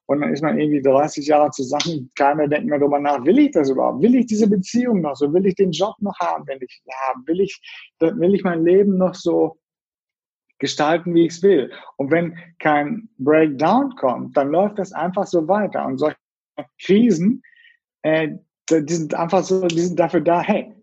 und 0.07 0.21
dann 0.21 0.33
ist 0.33 0.43
man 0.43 0.59
irgendwie 0.59 0.83
30 0.83 1.27
Jahre 1.27 1.51
zusammen, 1.51 2.11
keiner 2.15 2.47
denkt 2.49 2.69
mehr 2.69 2.79
darüber 2.79 3.01
nach, 3.01 3.25
will 3.25 3.39
ich 3.39 3.53
das 3.53 3.71
überhaupt? 3.71 4.03
Will 4.03 4.15
ich 4.15 4.27
diese 4.27 4.49
Beziehung 4.49 5.01
noch 5.01 5.17
so? 5.17 5.33
Will 5.33 5.47
ich 5.47 5.55
den 5.55 5.71
Job 5.71 5.95
noch 6.01 6.19
haben, 6.21 6.47
wenn 6.47 6.59
ich 6.61 6.83
ja, 6.85 7.15
will 7.25 7.41
ich, 7.41 7.59
will 8.01 8.35
ich 8.35 8.45
mein 8.45 8.63
Leben 8.63 8.99
noch 8.99 9.15
so 9.15 9.57
gestalten, 10.65 11.15
wie 11.15 11.27
ich 11.27 11.35
es 11.35 11.43
will. 11.43 11.71
Und 11.97 12.11
wenn 12.11 12.39
kein 12.59 13.11
Breakdown 13.19 13.95
kommt, 13.97 14.35
dann 14.35 14.49
läuft 14.51 14.79
das 14.79 14.93
einfach 14.93 15.27
so 15.27 15.47
weiter. 15.47 15.85
Und 15.85 15.99
solche 15.99 16.17
Krisen, 16.81 17.43
äh, 18.03 18.31
die 18.71 18.95
sind 18.95 19.15
einfach 19.15 19.45
so, 19.45 19.67
die 19.67 19.81
sind 19.81 20.01
dafür 20.01 20.23
da, 20.23 20.41
hey, 20.41 20.75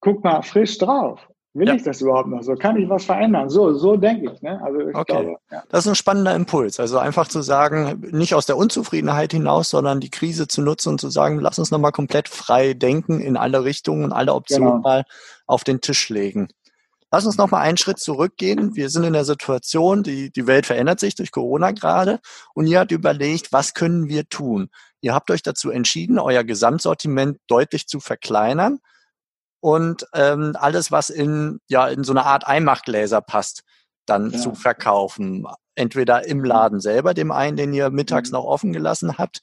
guck 0.00 0.24
mal 0.24 0.40
frisch 0.40 0.78
drauf. 0.78 1.20
Will 1.52 1.68
ja. 1.68 1.74
ich 1.74 1.82
das 1.82 2.00
überhaupt 2.00 2.28
noch 2.28 2.42
so? 2.42 2.54
Kann 2.54 2.76
ich 2.76 2.88
was 2.88 3.04
verändern? 3.04 3.50
So, 3.50 3.74
so 3.74 3.96
denke 3.96 4.32
ich. 4.32 4.40
Ne? 4.40 4.58
Also 4.62 4.80
ich 4.80 4.94
okay. 4.94 5.12
glaube, 5.12 5.36
ja. 5.50 5.62
Das 5.68 5.84
ist 5.84 5.88
ein 5.90 5.96
spannender 5.96 6.34
Impuls. 6.34 6.78
Also 6.78 6.98
einfach 6.98 7.26
zu 7.28 7.42
sagen, 7.42 8.08
nicht 8.12 8.34
aus 8.34 8.46
der 8.46 8.56
Unzufriedenheit 8.56 9.32
hinaus, 9.32 9.68
sondern 9.68 10.00
die 10.00 10.10
Krise 10.10 10.46
zu 10.46 10.62
nutzen 10.62 10.90
und 10.90 11.00
zu 11.00 11.10
sagen, 11.10 11.40
lass 11.40 11.58
uns 11.58 11.72
nochmal 11.72 11.92
komplett 11.92 12.28
frei 12.28 12.72
denken 12.72 13.20
in 13.20 13.36
alle 13.36 13.64
Richtungen 13.64 14.04
und 14.04 14.12
alle 14.12 14.32
Optionen 14.32 14.68
genau. 14.68 14.80
mal 14.80 15.04
auf 15.46 15.64
den 15.64 15.80
Tisch 15.80 16.08
legen. 16.08 16.48
Lass 17.10 17.26
uns 17.26 17.36
noch 17.36 17.50
mal 17.50 17.60
einen 17.60 17.76
Schritt 17.76 17.98
zurückgehen. 17.98 18.76
Wir 18.76 18.88
sind 18.88 19.04
in 19.04 19.12
der 19.12 19.24
Situation, 19.24 20.02
die, 20.02 20.30
die 20.30 20.46
Welt 20.46 20.66
verändert 20.66 21.00
sich 21.00 21.14
durch 21.16 21.32
Corona 21.32 21.72
gerade 21.72 22.20
und 22.54 22.66
ihr 22.66 22.78
habt 22.78 22.92
überlegt, 22.92 23.52
was 23.52 23.74
können 23.74 24.08
wir 24.08 24.28
tun? 24.28 24.70
Ihr 25.00 25.14
habt 25.14 25.30
euch 25.30 25.42
dazu 25.42 25.70
entschieden, 25.70 26.18
euer 26.18 26.44
Gesamtsortiment 26.44 27.38
deutlich 27.48 27.88
zu 27.88 28.00
verkleinern 28.00 28.78
und 29.60 30.06
ähm, 30.14 30.56
alles, 30.58 30.90
was 30.90 31.10
in, 31.10 31.60
ja, 31.68 31.88
in 31.88 32.04
so 32.04 32.12
eine 32.12 32.24
Art 32.24 32.46
Einmachgläser 32.46 33.20
passt, 33.20 33.62
dann 34.06 34.30
ja. 34.30 34.38
zu 34.38 34.54
verkaufen. 34.54 35.46
Entweder 35.74 36.26
im 36.26 36.44
Laden 36.44 36.80
selber, 36.80 37.14
dem 37.14 37.30
einen, 37.30 37.56
den 37.56 37.72
ihr 37.72 37.90
mittags 37.90 38.30
mhm. 38.30 38.38
noch 38.38 38.44
offen 38.44 38.72
gelassen 38.72 39.18
habt, 39.18 39.40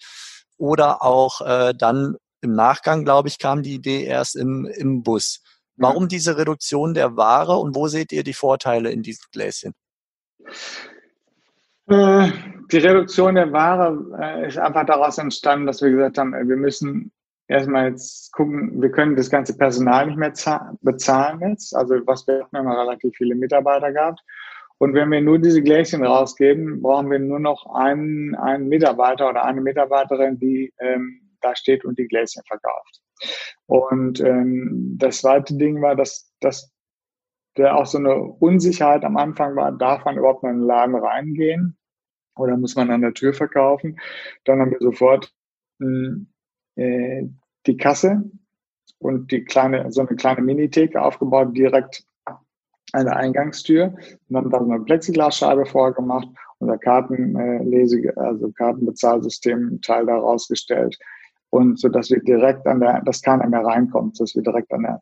oder 0.57 1.03
auch 1.03 1.41
äh, 1.41 1.73
dann 1.77 2.15
im 2.41 2.53
Nachgang, 2.53 3.03
glaube 3.03 3.27
ich, 3.27 3.39
kam 3.39 3.63
die 3.63 3.75
Idee 3.75 4.03
erst 4.03 4.35
im, 4.35 4.65
im 4.65 5.03
Bus. 5.03 5.41
Warum 5.77 6.07
diese 6.07 6.37
Reduktion 6.37 6.93
der 6.93 7.15
Ware 7.15 7.57
und 7.57 7.75
wo 7.75 7.87
seht 7.87 8.11
ihr 8.11 8.23
die 8.23 8.33
Vorteile 8.33 8.91
in 8.91 9.03
diesem 9.03 9.25
Gläschen? 9.31 9.73
Äh, 11.87 12.31
die 12.71 12.77
Reduktion 12.77 13.35
der 13.35 13.51
Ware 13.51 13.97
äh, 14.19 14.47
ist 14.47 14.57
einfach 14.57 14.85
daraus 14.85 15.17
entstanden, 15.19 15.67
dass 15.67 15.81
wir 15.81 15.91
gesagt 15.91 16.17
haben, 16.17 16.33
wir 16.33 16.57
müssen 16.57 17.11
erstmal 17.47 17.91
jetzt 17.91 18.33
gucken, 18.33 18.81
wir 18.81 18.91
können 18.91 19.15
das 19.15 19.29
ganze 19.29 19.55
Personal 19.55 20.07
nicht 20.07 20.17
mehr 20.17 20.33
bezahlen 20.81 21.39
jetzt. 21.41 21.75
Also 21.75 21.95
was 22.05 22.27
wir 22.27 22.43
haben 22.43 22.57
immer 22.57 22.77
relativ 22.77 23.13
viele 23.15 23.35
Mitarbeiter 23.35 23.91
gehabt. 23.91 24.21
Und 24.79 24.93
wenn 24.93 25.09
wir 25.09 25.21
nur 25.21 25.39
diese 25.39 25.61
Gläschen 25.61 26.03
rausgeben, 26.03 26.81
brauchen 26.81 27.09
wir 27.09 27.19
nur 27.19 27.39
noch 27.39 27.65
einen, 27.73 28.35
einen 28.35 28.67
Mitarbeiter 28.67 29.29
oder 29.29 29.43
eine 29.45 29.61
Mitarbeiterin, 29.61 30.37
die 30.39 30.71
ähm, 30.79 31.21
da 31.41 31.55
steht 31.55 31.85
und 31.85 31.97
die 31.97 32.07
Gläschen 32.07 32.43
verkauft. 32.47 33.01
Und 33.65 34.19
ähm, 34.21 34.95
das 34.97 35.19
zweite 35.19 35.55
Ding 35.55 35.81
war, 35.81 35.95
dass, 35.95 36.33
dass 36.39 36.71
der 37.57 37.75
auch 37.75 37.85
so 37.85 37.97
eine 37.97 38.15
Unsicherheit 38.15 39.03
am 39.03 39.17
Anfang 39.17 39.55
war, 39.55 39.71
darf 39.71 40.05
man 40.05 40.17
überhaupt 40.17 40.43
in 40.43 40.49
den 40.49 40.61
Laden 40.61 40.95
reingehen 40.95 41.77
oder 42.37 42.55
muss 42.55 42.75
man 42.75 42.91
an 42.91 43.01
der 43.01 43.13
Tür 43.13 43.33
verkaufen? 43.33 43.99
Dann 44.45 44.59
haben 44.59 44.71
wir 44.71 44.79
sofort 44.79 45.33
hm, 45.79 46.27
äh, 46.75 47.23
die 47.65 47.77
Kasse 47.77 48.23
und 48.99 49.31
die 49.31 49.43
kleine, 49.43 49.91
so 49.91 50.01
eine 50.01 50.15
kleine 50.15 50.41
Minitheke 50.41 51.01
aufgebaut, 51.01 51.55
direkt 51.57 52.05
an 52.93 53.05
der 53.05 53.17
Eingangstür 53.17 53.95
und 54.29 54.35
haben 54.37 54.49
da 54.49 54.59
eine 54.59 54.79
Plexiglasscheibe 54.79 55.65
vorgemacht, 55.65 56.29
unser 56.59 56.77
Kartenlese, 56.77 58.13
also 58.15 58.51
Kartenbezahlsystem 58.51 59.81
Teil 59.81 60.05
da 60.05 60.15
rausgestellt 60.15 60.97
und 61.49 61.79
so 61.79 61.89
dass 61.89 62.09
wir 62.09 62.19
direkt 62.21 62.65
an 62.67 62.79
der, 62.79 63.01
dass 63.01 63.21
keiner 63.21 63.47
mehr 63.47 63.65
reinkommt, 63.65 64.19
dass 64.19 64.35
wir 64.35 64.43
direkt 64.43 64.71
an 64.73 64.83
der 64.83 65.01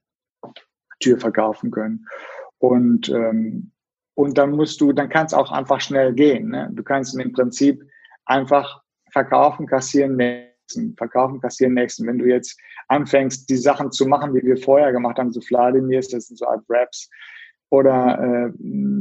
Tür 0.99 1.19
verkaufen 1.19 1.71
können. 1.71 2.05
Und 2.59 3.09
ähm, 3.09 3.71
und 4.15 4.37
dann 4.37 4.51
musst 4.51 4.79
du, 4.79 4.93
dann 4.93 5.09
kann 5.09 5.31
auch 5.33 5.51
einfach 5.51 5.81
schnell 5.81 6.13
gehen. 6.13 6.49
Ne? 6.49 6.69
Du 6.71 6.83
kannst 6.83 7.19
im 7.19 7.33
Prinzip 7.33 7.83
einfach 8.25 8.81
verkaufen, 9.11 9.67
kassieren, 9.67 10.15
nächsten, 10.15 10.95
verkaufen, 10.95 11.41
kassieren, 11.41 11.73
nächsten. 11.73 12.07
Wenn 12.07 12.17
du 12.17 12.25
jetzt 12.25 12.57
anfängst, 12.87 13.49
die 13.49 13.57
Sachen 13.57 13.91
zu 13.91 14.05
machen, 14.05 14.33
wie 14.33 14.41
wir 14.41 14.57
vorher 14.57 14.93
gemacht 14.93 15.19
haben, 15.19 15.33
so 15.33 15.41
Vladimirs, 15.41 16.07
das 16.07 16.27
sind 16.27 16.37
so 16.37 16.47
Art 16.47 16.63
Wraps, 16.69 17.09
oder 17.71 18.19
äh, 18.19 18.51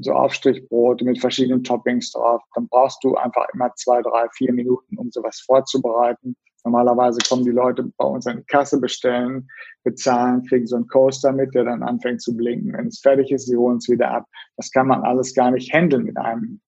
so 0.00 0.12
Aufstrichbrot 0.12 1.02
mit 1.02 1.20
verschiedenen 1.20 1.62
Toppings 1.62 2.10
drauf, 2.10 2.42
dann 2.54 2.66
brauchst 2.66 3.04
du 3.04 3.14
einfach 3.14 3.46
immer 3.52 3.72
zwei, 3.74 4.02
drei, 4.02 4.26
vier 4.30 4.52
Minuten, 4.52 4.96
um 4.98 5.10
sowas 5.10 5.40
vorzubereiten. 5.46 6.34
Normalerweise 6.64 7.18
kommen 7.28 7.44
die 7.44 7.50
Leute 7.50 7.84
bei 7.98 8.06
uns 8.06 8.26
an 8.26 8.38
die 8.38 8.44
Kasse, 8.44 8.80
bestellen, 8.80 9.48
bezahlen, 9.82 10.44
kriegen 10.44 10.66
so 10.66 10.76
einen 10.76 10.88
Coaster 10.88 11.30
mit, 11.32 11.54
der 11.54 11.64
dann 11.64 11.82
anfängt 11.82 12.22
zu 12.22 12.34
blinken. 12.34 12.72
Wenn 12.72 12.86
es 12.86 13.00
fertig 13.00 13.30
ist, 13.30 13.46
sie 13.46 13.56
holen 13.56 13.76
es 13.76 13.88
wieder 13.88 14.10
ab. 14.10 14.24
Das 14.56 14.70
kann 14.70 14.86
man 14.86 15.02
alles 15.02 15.34
gar 15.34 15.50
nicht 15.50 15.72
handeln 15.72 16.04
mit 16.04 16.16
einem, 16.16 16.60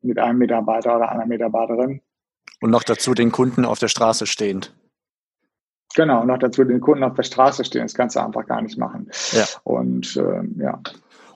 mit 0.00 0.18
einem 0.18 0.38
Mitarbeiter 0.38 0.96
oder 0.96 1.10
einer 1.10 1.26
Mitarbeiterin. 1.26 2.00
Und 2.60 2.70
noch 2.70 2.84
dazu 2.84 3.14
den 3.14 3.32
Kunden 3.32 3.64
auf 3.64 3.80
der 3.80 3.88
Straße 3.88 4.26
stehend. 4.26 4.74
Genau, 5.96 6.24
noch 6.24 6.38
dazu 6.38 6.62
den 6.62 6.80
Kunden 6.80 7.02
auf 7.02 7.14
der 7.14 7.22
Straße 7.24 7.64
stehen. 7.64 7.82
Das 7.82 7.94
kannst 7.94 8.16
du 8.16 8.20
einfach 8.20 8.46
gar 8.46 8.62
nicht 8.62 8.78
machen. 8.78 9.10
Ja. 9.32 9.44
Und 9.64 10.16
äh, 10.16 10.42
ja. 10.62 10.80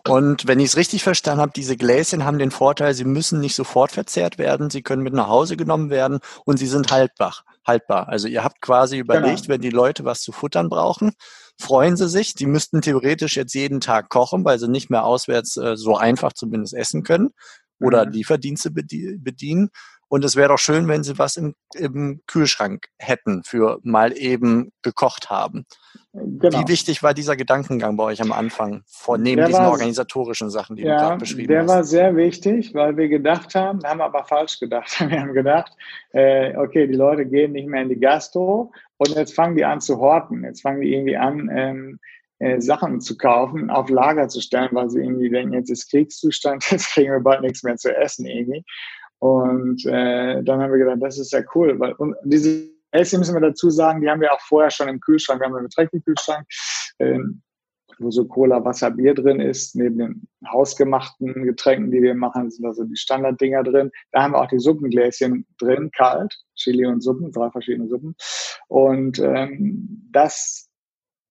Und 0.07 0.47
wenn 0.47 0.61
ich 0.61 0.67
es 0.67 0.77
richtig 0.77 1.03
verstanden 1.03 1.41
habe, 1.41 1.53
diese 1.55 1.77
Gläschen 1.77 2.25
haben 2.25 2.39
den 2.39 2.51
Vorteil, 2.51 2.95
sie 2.95 3.05
müssen 3.05 3.41
nicht 3.41 3.55
sofort 3.55 3.93
verzehrt 3.93 4.39
werden, 4.39 4.71
sie 4.71 4.83
können 4.83 5.03
mit 5.03 5.13
nach 5.13 5.29
Hause 5.29 5.57
genommen 5.57 5.91
werden 5.91 6.21
und 6.45 6.59
sie 6.59 6.67
sind 6.67 6.91
haltbar. 6.91 7.45
Haltbar. 7.67 8.09
Also 8.09 8.29
ihr 8.29 8.45
habt 8.45 8.61
quasi 8.61 8.99
überlegt, 8.99 9.43
genau. 9.43 9.55
wenn 9.55 9.61
die 9.61 9.71
Leute 9.71 10.05
was 10.05 10.21
zu 10.21 10.33
futtern 10.33 10.69
brauchen, 10.69 11.13
freuen 11.59 11.97
sie 11.97 12.09
sich. 12.09 12.35
Die 12.35 12.47
müssten 12.47 12.81
theoretisch 12.81 13.37
jetzt 13.37 13.55
jeden 13.55 13.81
Tag 13.81 14.09
kochen, 14.09 14.45
weil 14.45 14.59
sie 14.59 14.69
nicht 14.69 14.91
mehr 14.91 15.05
auswärts 15.05 15.57
äh, 15.57 15.77
so 15.77 15.97
einfach 15.97 16.33
zumindest 16.33 16.75
essen 16.75 17.03
können 17.03 17.31
oder 17.81 18.07
mhm. 18.07 18.13
Lieferdienste 18.13 18.71
bedienen. 18.71 19.71
Und 20.11 20.25
es 20.25 20.35
wäre 20.35 20.49
doch 20.49 20.59
schön, 20.59 20.89
wenn 20.89 21.05
sie 21.05 21.19
was 21.19 21.37
im, 21.37 21.55
im 21.73 22.21
Kühlschrank 22.27 22.89
hätten 22.99 23.45
für 23.45 23.79
mal 23.85 24.13
eben 24.19 24.73
gekocht 24.83 25.31
haben. 25.31 25.67
Genau. 26.13 26.59
Wie 26.59 26.69
wichtig 26.69 27.05
war 27.05 27.15
dieser 27.15 27.37
Gedankengang 27.37 27.97
bei 27.97 28.03
euch 28.03 28.21
am 28.21 28.33
Anfang, 28.33 28.83
vor 28.89 29.19
neben 29.19 29.37
der 29.37 29.47
diesen 29.47 29.63
war, 29.63 29.71
organisatorischen 29.71 30.51
Sachen, 30.51 30.75
die 30.75 30.83
ja, 30.83 30.97
du 30.97 31.01
gerade 31.01 31.19
beschrieben 31.19 31.47
der 31.47 31.61
hast? 31.61 31.69
Der 31.69 31.77
war 31.77 31.85
sehr 31.85 32.17
wichtig, 32.17 32.75
weil 32.75 32.97
wir 32.97 33.09
gedacht 33.09 33.55
haben, 33.55 33.85
haben 33.85 34.01
aber 34.01 34.25
falsch 34.25 34.59
gedacht. 34.59 34.91
Wir 35.09 35.21
haben 35.21 35.33
gedacht, 35.33 35.73
äh, 36.13 36.57
okay, 36.57 36.89
die 36.89 36.95
Leute 36.95 37.25
gehen 37.25 37.53
nicht 37.53 37.69
mehr 37.69 37.83
in 37.83 37.89
die 37.89 38.01
Gastro 38.01 38.73
und 38.97 39.11
jetzt 39.11 39.35
fangen 39.35 39.57
die 39.57 39.65
an 39.65 39.81
zu 39.81 39.99
horten. 39.99 40.43
Jetzt 40.43 40.63
fangen 40.63 40.81
die 40.81 40.93
irgendwie 40.93 41.17
an, 41.17 41.49
ähm, 41.55 42.01
äh, 42.41 42.61
Sachen 42.61 43.01
zu 43.01 43.17
kaufen, 43.17 43.71
auf 43.71 43.91
Lager 43.91 44.29
zu 44.29 44.41
stellen, 44.41 44.71
weil 44.73 44.91
sie 44.91 45.01
irgendwie 45.01 45.31
denken, 45.31 45.53
jetzt 45.53 45.71
ist 45.71 45.91
Kriegszustand, 45.91 46.65
jetzt 46.71 46.95
kriegen 46.95 47.13
wir 47.13 47.21
bald 47.21 47.43
nichts 47.43 47.63
mehr 47.63 47.77
zu 47.77 47.95
essen 47.95 48.27
irgendwie. 48.27 48.65
Und 49.21 49.85
äh, 49.87 50.43
dann 50.43 50.61
haben 50.61 50.73
wir 50.73 50.79
gedacht, 50.79 50.99
das 51.01 51.19
ist 51.19 51.33
ja 51.33 51.43
cool, 51.55 51.79
weil 51.79 51.93
und 51.93 52.17
diese 52.25 52.71
Essen 52.91 53.21
müssen 53.21 53.35
wir 53.35 53.41
dazu 53.41 53.71
sagen, 53.71 54.01
die 54.01 54.09
haben 54.09 54.21
wir 54.21 54.33
auch 54.33 54.41
vorher 54.41 54.71
schon 54.71 54.89
im 54.89 55.01
Kühlschrank. 55.01 55.41
Wir 55.41 55.47
haben 55.47 55.55
einen 55.55 55.69
Getränkekühlschrank, 55.69 56.47
ähm, 56.99 57.43
wo 57.99 58.11
so 58.11 58.25
Cola, 58.25 58.65
Wasser, 58.65 58.91
Bier 58.91 59.15
drin 59.15 59.41
ist. 59.41 59.77
Neben 59.77 59.99
den 59.99 60.29
hausgemachten 60.51 61.45
Getränken, 61.45 61.91
die 61.91 62.03
wir 62.03 62.15
machen, 62.15 62.51
sind 62.51 62.65
also 62.65 62.85
die 62.85 62.97
Standarddinger 62.97 63.63
drin. 63.63 63.91
Da 64.13 64.23
haben 64.23 64.33
wir 64.33 64.41
auch 64.41 64.49
die 64.49 64.59
Suppengläschen 64.59 65.47
drin, 65.59 65.91
kalt, 65.93 66.35
Chili 66.57 66.87
und 66.87 67.03
Suppen, 67.03 67.31
drei 67.31 67.51
verschiedene 67.51 67.89
Suppen. 67.89 68.17
Und 68.69 69.19
ähm, 69.19 70.09
das 70.11 70.69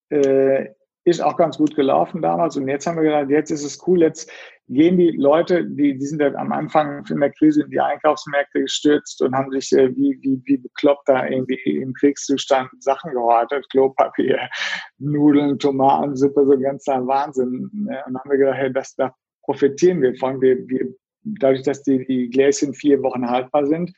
äh, 0.09 0.67
ist 1.05 1.21
auch 1.21 1.37
ganz 1.37 1.57
gut 1.57 1.75
gelaufen 1.75 2.21
damals. 2.21 2.57
Und 2.57 2.67
jetzt 2.67 2.85
haben 2.85 2.97
wir 2.97 3.03
gedacht, 3.03 3.29
jetzt 3.29 3.51
ist 3.51 3.63
es 3.63 3.85
cool, 3.87 4.01
jetzt 4.01 4.31
gehen 4.67 4.97
die 4.97 5.11
Leute, 5.11 5.65
die, 5.65 5.97
die 5.97 6.05
sind 6.05 6.21
ja 6.21 6.33
am 6.35 6.51
Anfang 6.51 7.03
in 7.09 7.19
der 7.19 7.31
Krise 7.31 7.63
in 7.63 7.71
die 7.71 7.79
Einkaufsmärkte 7.79 8.61
gestürzt 8.61 9.21
und 9.21 9.35
haben 9.35 9.51
sich 9.51 9.71
äh, 9.71 9.95
wie, 9.95 10.19
wie, 10.21 10.41
wie 10.45 10.57
bekloppt 10.57 11.09
da 11.09 11.25
irgendwie 11.25 11.77
im 11.81 11.93
Kriegszustand 11.93 12.69
Sachen 12.79 13.11
gehortet, 13.11 13.65
Klopapier, 13.71 14.49
Nudeln, 14.99 15.57
Tomatensuppe, 15.57 16.45
so 16.45 16.53
ein 16.53 16.61
ganzer 16.61 17.05
Wahnsinn. 17.07 17.69
Und 17.73 17.87
dann 17.87 18.17
haben 18.17 18.29
wir 18.29 18.37
gedacht, 18.37 18.57
hey, 18.57 18.71
das, 18.71 18.95
da 18.95 19.13
profitieren 19.43 20.01
wir 20.01 20.15
von. 20.15 20.39
Wir, 20.41 20.57
wir 20.67 20.93
dadurch, 21.23 21.63
dass 21.63 21.83
die, 21.83 22.05
die 22.05 22.29
Gläschen 22.29 22.73
vier 22.73 23.01
Wochen 23.03 23.29
haltbar 23.29 23.65
sind, 23.65 23.91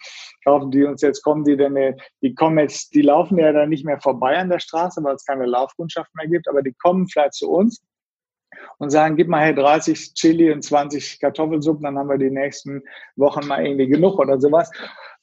kaufen 0.44 0.72
die 0.72 0.84
uns 0.84 1.02
jetzt, 1.02 1.22
kommen 1.22 1.44
die 1.44 1.58
denn, 1.58 1.96
die 2.22 2.34
kommen 2.36 2.60
jetzt, 2.60 2.94
die 2.94 3.02
laufen 3.02 3.38
ja 3.38 3.52
dann 3.52 3.70
nicht 3.70 3.86
mehr 3.86 4.00
vorbei 4.00 4.38
an 4.38 4.50
der 4.50 4.60
Straße, 4.60 5.04
weil 5.04 5.16
es 5.16 5.26
keine 5.26 5.46
Laufkundschaft 5.46 6.14
mehr 6.16 6.28
gibt, 6.28 6.48
aber 6.48 6.62
die 6.62 6.74
kommen 6.74 7.08
vielleicht 7.08 7.34
zu 7.34 7.50
uns 7.50 7.84
und 8.78 8.90
sagen, 8.90 9.16
gib 9.16 9.28
mal 9.28 9.46
hier 9.46 9.56
30 9.56 10.14
Chili 10.14 10.52
und 10.52 10.64
20 10.64 11.20
Kartoffelsuppen, 11.20 11.84
dann 11.84 11.98
haben 11.98 12.10
wir 12.10 12.18
die 12.18 12.32
nächsten 12.32 12.82
Wochen 13.16 13.48
mal 13.48 13.66
irgendwie 13.66 13.88
genug 13.88 14.20
oder 14.20 14.40
sowas. 14.40 14.72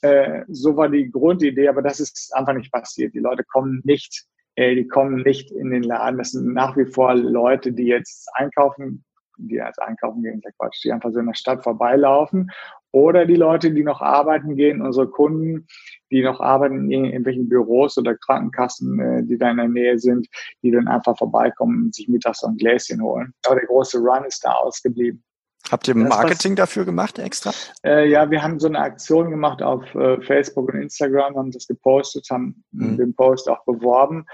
Äh, 0.01 0.45
so 0.49 0.77
war 0.77 0.89
die 0.89 1.11
Grundidee, 1.11 1.69
aber 1.69 1.83
das 1.83 2.01
ist 2.01 2.35
einfach 2.35 2.55
nicht 2.55 2.73
passiert. 2.73 3.15
Die 3.15 3.21
Leute 3.21 3.45
kommen 3.45 3.81
nicht, 3.85 4.25
äh, 4.55 4.75
die 4.75 4.87
kommen 4.87 5.23
nicht 5.23 5.51
in 5.51 5.71
den 5.71 5.83
Laden. 5.83 6.19
Das 6.19 6.33
sind 6.33 6.53
nach 6.55 6.77
wie 6.77 6.87
vor 6.87 7.15
Leute, 7.15 7.73
die 7.73 7.87
jetzt 7.87 8.29
einkaufen 8.35 9.05
die 9.39 9.61
als 9.61 9.79
einkaufen 9.79 10.23
gehen, 10.23 10.41
der 10.41 10.53
Quatsch, 10.53 10.85
die 10.85 10.93
einfach 10.93 11.11
so 11.13 11.21
in 11.21 11.27
der 11.27 11.35
Stadt 11.35 11.63
vorbeilaufen. 11.63 12.51
Oder 12.91 13.27
die 13.27 13.37
Leute, 13.37 13.71
die 13.71 13.85
noch 13.85 14.01
arbeiten 14.01 14.57
gehen, 14.57 14.81
unsere 14.81 15.09
Kunden, 15.09 15.67
die 16.11 16.23
noch 16.23 16.41
arbeiten 16.41 16.91
in 16.91 17.05
irgendwelchen 17.05 17.49
Büros 17.49 17.99
oder 17.99 18.17
Krankenkassen, 18.17 18.99
äh, 18.99 19.23
die 19.25 19.37
da 19.37 19.51
in 19.51 19.59
der 19.59 19.69
Nähe 19.69 19.99
sind, 19.99 20.27
die 20.63 20.71
dann 20.71 20.89
einfach 20.89 21.17
vorbeikommen 21.17 21.85
und 21.85 21.95
sich 21.95 22.09
mittags 22.09 22.41
so 22.41 22.47
ein 22.47 22.57
Gläschen 22.57 23.03
holen. 23.03 23.35
Aber 23.45 23.57
der 23.57 23.67
große 23.67 23.99
Run 23.99 24.25
ist 24.25 24.45
da 24.45 24.53
ausgeblieben. 24.53 25.23
Habt 25.71 25.87
ihr 25.87 25.95
Marketing 25.95 26.57
dafür 26.57 26.85
gemacht 26.87 27.19
extra? 27.19 27.53
Äh, 27.85 28.09
ja, 28.09 28.31
wir 28.31 28.43
haben 28.43 28.59
so 28.59 28.69
eine 28.69 28.79
Aktion 28.79 29.31
gemacht 29.31 29.61
auf 29.61 29.83
äh, 29.95 30.21
Facebook 30.23 30.73
und 30.73 30.81
Instagram, 30.81 31.37
haben 31.37 31.51
das 31.51 31.67
gepostet, 31.67 32.27
haben 32.31 32.65
mhm. 32.71 32.97
den 32.97 33.15
Post 33.15 33.51
auch 33.51 33.63
beworben. 33.65 34.25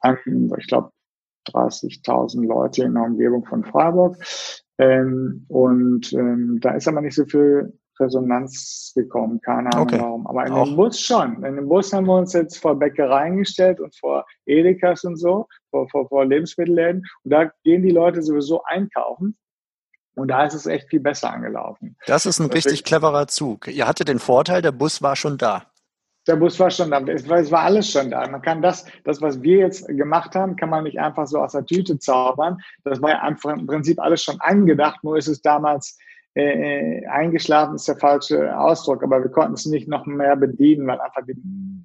An, 0.00 0.18
ich 0.58 0.66
glaube, 0.66 0.90
30.000 1.46 2.46
Leute 2.46 2.84
in 2.84 2.94
der 2.94 3.04
Umgebung 3.04 3.44
von 3.44 3.64
Freiburg. 3.64 4.16
Ähm, 4.78 5.44
und 5.48 6.12
ähm, 6.12 6.58
da 6.60 6.72
ist 6.72 6.88
aber 6.88 7.00
nicht 7.00 7.14
so 7.14 7.24
viel 7.24 7.72
Resonanz 8.00 8.92
gekommen, 8.94 9.40
keine 9.40 9.72
Ahnung 9.72 9.86
okay. 9.86 10.00
warum. 10.00 10.26
Aber 10.26 10.46
in 10.46 10.52
Auch. 10.52 10.64
dem 10.66 10.76
Bus 10.76 11.00
schon. 11.00 11.44
In 11.44 11.56
dem 11.56 11.68
Bus 11.68 11.92
haben 11.92 12.06
wir 12.06 12.16
uns 12.16 12.32
jetzt 12.32 12.58
vor 12.58 12.78
Bäckereien 12.78 13.36
gestellt 13.36 13.80
und 13.80 13.94
vor 13.96 14.26
Edekas 14.46 15.04
und 15.04 15.16
so, 15.16 15.46
vor, 15.70 15.88
vor, 15.88 16.08
vor 16.08 16.24
Lebensmittelläden. 16.24 17.04
Und 17.22 17.30
da 17.30 17.52
gehen 17.62 17.82
die 17.82 17.90
Leute 17.90 18.22
sowieso 18.22 18.62
einkaufen. 18.64 19.36
Und 20.16 20.28
da 20.28 20.44
ist 20.44 20.54
es 20.54 20.66
echt 20.66 20.88
viel 20.90 21.00
besser 21.00 21.32
angelaufen. 21.32 21.96
Das 22.06 22.24
ist 22.24 22.38
ein 22.38 22.50
richtig 22.50 22.84
cleverer 22.84 23.26
Zug. 23.26 23.66
Ihr 23.66 23.86
hattet 23.86 24.08
den 24.08 24.20
Vorteil, 24.20 24.62
der 24.62 24.72
Bus 24.72 25.02
war 25.02 25.16
schon 25.16 25.38
da. 25.38 25.66
Der 26.26 26.36
Bus 26.36 26.58
war 26.58 26.70
schon 26.70 26.90
da. 26.90 27.00
Es 27.00 27.28
war, 27.28 27.38
es 27.38 27.50
war 27.50 27.62
alles 27.62 27.90
schon 27.90 28.10
da. 28.10 28.26
Man 28.28 28.40
kann 28.40 28.62
das, 28.62 28.86
das, 29.04 29.20
was 29.20 29.42
wir 29.42 29.58
jetzt 29.58 29.86
gemacht 29.88 30.34
haben, 30.34 30.56
kann 30.56 30.70
man 30.70 30.84
nicht 30.84 30.98
einfach 30.98 31.26
so 31.26 31.38
aus 31.38 31.52
der 31.52 31.66
Tüte 31.66 31.98
zaubern. 31.98 32.58
Das 32.82 33.02
war 33.02 33.10
ja 33.10 33.22
einfach 33.22 33.52
im 33.52 33.66
Prinzip 33.66 33.98
alles 34.00 34.22
schon 34.22 34.40
angedacht, 34.40 35.02
nur 35.04 35.18
ist 35.18 35.28
es 35.28 35.42
damals 35.42 35.98
äh, 36.34 37.06
eingeschlafen 37.06 37.76
ist 37.76 37.86
der 37.86 37.96
falsche 37.96 38.58
Ausdruck, 38.58 39.02
aber 39.04 39.22
wir 39.22 39.30
konnten 39.30 39.54
es 39.54 39.66
nicht 39.66 39.86
noch 39.86 40.04
mehr 40.04 40.34
bedienen, 40.34 40.86
weil 40.86 41.00
einfach 41.00 41.22
die, 41.26 41.36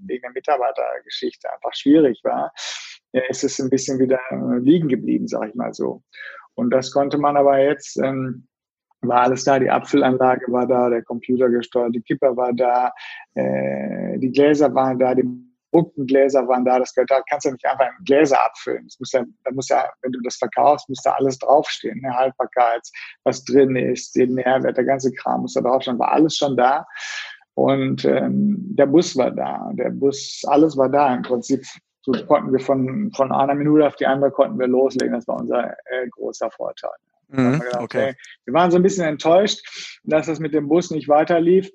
wegen 0.06 0.22
der 0.24 0.32
Mitarbeitergeschichte 0.32 1.52
einfach 1.54 1.74
schwierig 1.76 2.22
war. 2.24 2.52
Äh, 3.12 3.22
es 3.30 3.44
ist 3.44 3.60
ein 3.60 3.70
bisschen 3.70 4.00
wieder 4.00 4.20
liegen 4.60 4.88
geblieben, 4.88 5.28
sage 5.28 5.50
ich 5.50 5.56
mal 5.56 5.74
so. 5.74 6.02
Und 6.56 6.72
das 6.72 6.92
konnte 6.92 7.18
man 7.18 7.38
aber 7.38 7.60
jetzt 7.60 7.98
ähm, 7.98 8.48
war 9.02 9.22
alles 9.22 9.44
da, 9.44 9.60
die 9.60 9.70
Apfelanlage 9.70 10.52
war 10.52 10.68
da, 10.68 10.90
der 10.90 11.04
Computer 11.04 11.50
gesteuert, 11.50 11.96
die 11.96 12.02
Kipper 12.02 12.36
war 12.36 12.54
da, 12.54 12.92
äh, 13.36 14.18
die 14.20 14.32
Gläser 14.32 14.74
waren 14.74 15.00
da, 15.00 15.16
die 15.16 15.24
bunten 15.72 16.06
Gläser 16.08 16.48
waren 16.48 16.66
da, 16.66 16.80
das 16.80 16.94
da 16.94 17.22
kannst 17.30 17.46
du 17.46 17.52
nicht 17.52 17.66
einfach 17.66 17.88
in 17.98 18.06
Gläser 18.06 18.44
abfüllen. 18.44 18.86
Das 18.86 19.00
muss 19.00 19.12
ja, 19.12 19.24
da 19.44 19.52
muss 19.52 19.70
ja, 19.70 19.86
wenn 20.02 20.12
du 20.12 20.20
das 20.24 20.38
verkaufst, 20.38 20.90
muss 20.90 21.02
da 21.04 21.14
alles 21.14 21.38
draufstehen, 21.40 22.00
ne? 22.02 22.14
Haltbarkeit, 22.14 22.82
was 23.24 23.44
drin 23.44 23.76
ist, 23.76 24.16
den 24.16 24.36
Nährwert, 24.36 24.78
der 24.78 24.84
ganze 24.84 25.12
Kram 25.14 25.42
muss 25.42 25.54
da 25.54 25.62
draufstehen, 25.62 26.00
war 26.00 26.12
alles 26.12 26.38
schon 26.38 26.58
da. 26.58 26.86
Und 27.54 28.06
ähm, 28.06 28.58
der 28.76 28.86
Bus 28.86 29.18
war 29.18 29.32
da, 29.32 29.70
der 29.74 29.90
Bus, 29.90 30.44
alles 30.48 30.78
war 30.78 30.90
da 30.90 31.14
im 31.14 31.22
Prinzip. 31.24 31.66
So 32.02 32.14
konnten 32.26 32.54
wir 32.54 32.60
von, 32.62 33.12
von 33.14 33.32
einer 33.32 33.54
Minute 33.54 33.86
auf 33.86 33.96
die 33.98 34.08
andere 34.08 34.32
konnten 34.32 34.58
wir 34.58 34.68
loslegen. 34.68 35.14
Das 35.14 35.28
war 35.28 35.36
unser 35.36 35.72
äh, 35.72 36.08
großer 36.10 36.50
Vorteil. 36.50 36.92
Mhm, 37.30 37.60
gedacht, 37.60 37.76
okay. 37.76 38.10
okay. 38.10 38.16
Wir 38.46 38.54
waren 38.54 38.72
so 38.72 38.78
ein 38.78 38.84
bisschen 38.84 39.06
enttäuscht, 39.06 39.62
dass 40.04 40.28
das 40.28 40.40
mit 40.40 40.54
dem 40.54 40.68
Bus 40.68 40.92
nicht 40.92 41.08
weiterlief. 41.08 41.72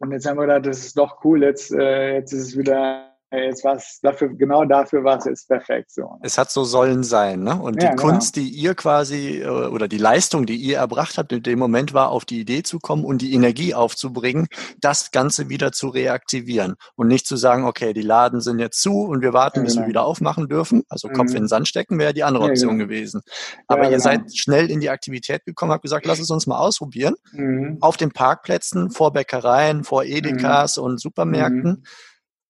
Und 0.00 0.12
jetzt 0.12 0.26
haben 0.26 0.36
wir 0.38 0.46
gedacht, 0.46 0.66
das 0.66 0.84
ist 0.84 0.96
doch 0.96 1.24
cool, 1.24 1.42
jetzt, 1.42 1.72
äh, 1.72 2.14
jetzt 2.14 2.32
ist 2.32 2.42
es 2.42 2.56
wieder 2.56 3.17
jetzt 3.30 3.62
war 3.64 3.76
es 3.76 4.00
dafür, 4.02 4.28
genau 4.28 4.64
dafür 4.64 5.04
war 5.04 5.18
es 5.18 5.26
jetzt 5.26 5.48
perfekt 5.48 5.90
so. 5.90 6.18
Es 6.22 6.38
hat 6.38 6.50
so 6.50 6.64
sollen 6.64 7.04
sein, 7.04 7.42
ne? 7.42 7.60
Und 7.60 7.82
ja, 7.82 7.90
die 7.90 7.96
genau. 7.96 8.10
Kunst, 8.10 8.36
die 8.36 8.48
ihr 8.48 8.74
quasi, 8.74 9.42
äh, 9.42 9.48
oder 9.48 9.86
die 9.86 9.98
Leistung, 9.98 10.46
die 10.46 10.56
ihr 10.56 10.78
erbracht 10.78 11.18
habt, 11.18 11.32
in 11.32 11.42
dem 11.42 11.58
Moment 11.58 11.92
war, 11.92 12.10
auf 12.10 12.24
die 12.24 12.40
Idee 12.40 12.62
zu 12.62 12.78
kommen 12.78 13.04
und 13.04 13.20
die 13.20 13.34
Energie 13.34 13.74
aufzubringen, 13.74 14.46
das 14.80 15.10
Ganze 15.10 15.50
wieder 15.50 15.72
zu 15.72 15.88
reaktivieren. 15.88 16.76
Und 16.96 17.08
nicht 17.08 17.26
zu 17.26 17.36
sagen, 17.36 17.64
okay, 17.64 17.92
die 17.92 18.02
Laden 18.02 18.40
sind 18.40 18.60
jetzt 18.60 18.80
zu 18.80 19.02
und 19.02 19.20
wir 19.20 19.34
warten, 19.34 19.60
ja, 19.60 19.64
bis 19.64 19.74
genau. 19.74 19.84
wir 19.84 19.88
wieder 19.90 20.04
aufmachen 20.04 20.48
dürfen. 20.48 20.84
Also 20.88 21.08
Kopf 21.08 21.30
mhm. 21.30 21.36
in 21.36 21.42
den 21.42 21.48
Sand 21.48 21.68
stecken 21.68 21.98
wäre 21.98 22.14
die 22.14 22.24
andere 22.24 22.44
Option 22.44 22.78
genau. 22.78 22.88
gewesen. 22.88 23.20
Aber 23.66 23.84
ihr 23.84 23.90
genau. 23.90 24.02
seid 24.02 24.36
schnell 24.36 24.70
in 24.70 24.80
die 24.80 24.88
Aktivität 24.88 25.44
gekommen, 25.44 25.72
habt 25.72 25.82
gesagt, 25.82 26.06
lass 26.06 26.18
es 26.18 26.30
uns 26.30 26.46
mal 26.46 26.58
ausprobieren. 26.58 27.14
Mhm. 27.32 27.76
Auf 27.80 27.98
den 27.98 28.10
Parkplätzen, 28.10 28.90
vor 28.90 29.12
Bäckereien, 29.12 29.84
vor 29.84 30.04
Edekas 30.04 30.78
mhm. 30.78 30.84
und 30.84 31.00
Supermärkten 31.00 31.70
mhm 31.70 31.82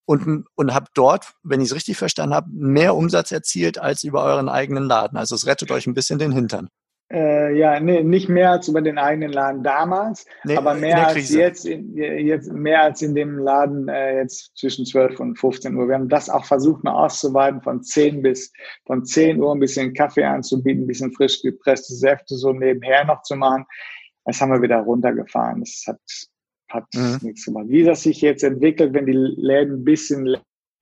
und, 0.09 0.47
und 0.55 0.73
habe 0.73 0.87
dort, 0.95 1.33
wenn 1.43 1.61
ich 1.61 1.67
es 1.67 1.75
richtig 1.75 1.95
verstanden 1.95 2.33
habe, 2.33 2.47
mehr 2.51 2.95
Umsatz 2.95 3.31
erzielt 3.31 3.77
als 3.77 4.03
über 4.03 4.23
euren 4.23 4.49
eigenen 4.49 4.85
Laden. 4.85 5.19
Also 5.19 5.35
es 5.35 5.45
rettet 5.45 5.69
euch 5.69 5.85
ein 5.85 5.93
bisschen 5.93 6.17
den 6.17 6.31
Hintern. 6.31 6.67
Äh, 7.13 7.55
ja, 7.55 7.79
nee, 7.79 8.01
nicht 8.01 8.27
mehr 8.27 8.49
als 8.49 8.67
über 8.67 8.81
den 8.81 8.97
eigenen 8.97 9.31
Laden 9.31 9.61
damals, 9.61 10.25
nee, 10.45 10.57
aber 10.57 10.73
mehr 10.73 11.09
als 11.09 11.29
jetzt, 11.29 11.67
in, 11.67 11.95
jetzt 11.95 12.51
mehr 12.51 12.81
als 12.81 13.03
in 13.03 13.13
dem 13.13 13.37
Laden 13.37 13.87
äh, 13.87 14.17
jetzt 14.17 14.57
zwischen 14.57 14.83
12 14.83 15.19
und 15.19 15.35
15 15.37 15.75
Uhr. 15.75 15.87
Wir 15.87 15.93
haben 15.93 16.09
das 16.09 16.27
auch 16.27 16.45
versucht 16.45 16.83
mal 16.83 16.93
auszuweiten 16.93 17.61
von 17.61 17.83
10 17.83 18.23
bis 18.23 18.51
von 18.87 19.05
10 19.05 19.39
Uhr 19.39 19.53
ein 19.53 19.59
bisschen 19.59 19.93
Kaffee 19.93 20.23
anzubieten, 20.23 20.85
ein 20.85 20.87
bisschen 20.87 21.13
frisch 21.13 21.39
gepresste 21.43 21.93
Säfte 21.93 22.35
so 22.35 22.51
nebenher 22.51 23.05
noch 23.05 23.21
zu 23.21 23.35
machen. 23.35 23.65
Das 24.25 24.41
haben 24.41 24.51
wir 24.51 24.61
wieder 24.63 24.79
runtergefahren. 24.79 25.59
Das 25.59 25.83
hat 25.85 25.99
hat 26.69 26.85
mhm. 26.93 27.19
nichts 27.21 27.45
gemacht. 27.45 27.65
Wie 27.67 27.83
das 27.83 28.03
sich 28.03 28.21
jetzt 28.21 28.43
entwickelt, 28.43 28.93
wenn 28.93 29.05
die 29.05 29.13
Läden 29.13 29.81
ein 29.81 29.83
bisschen 29.83 30.37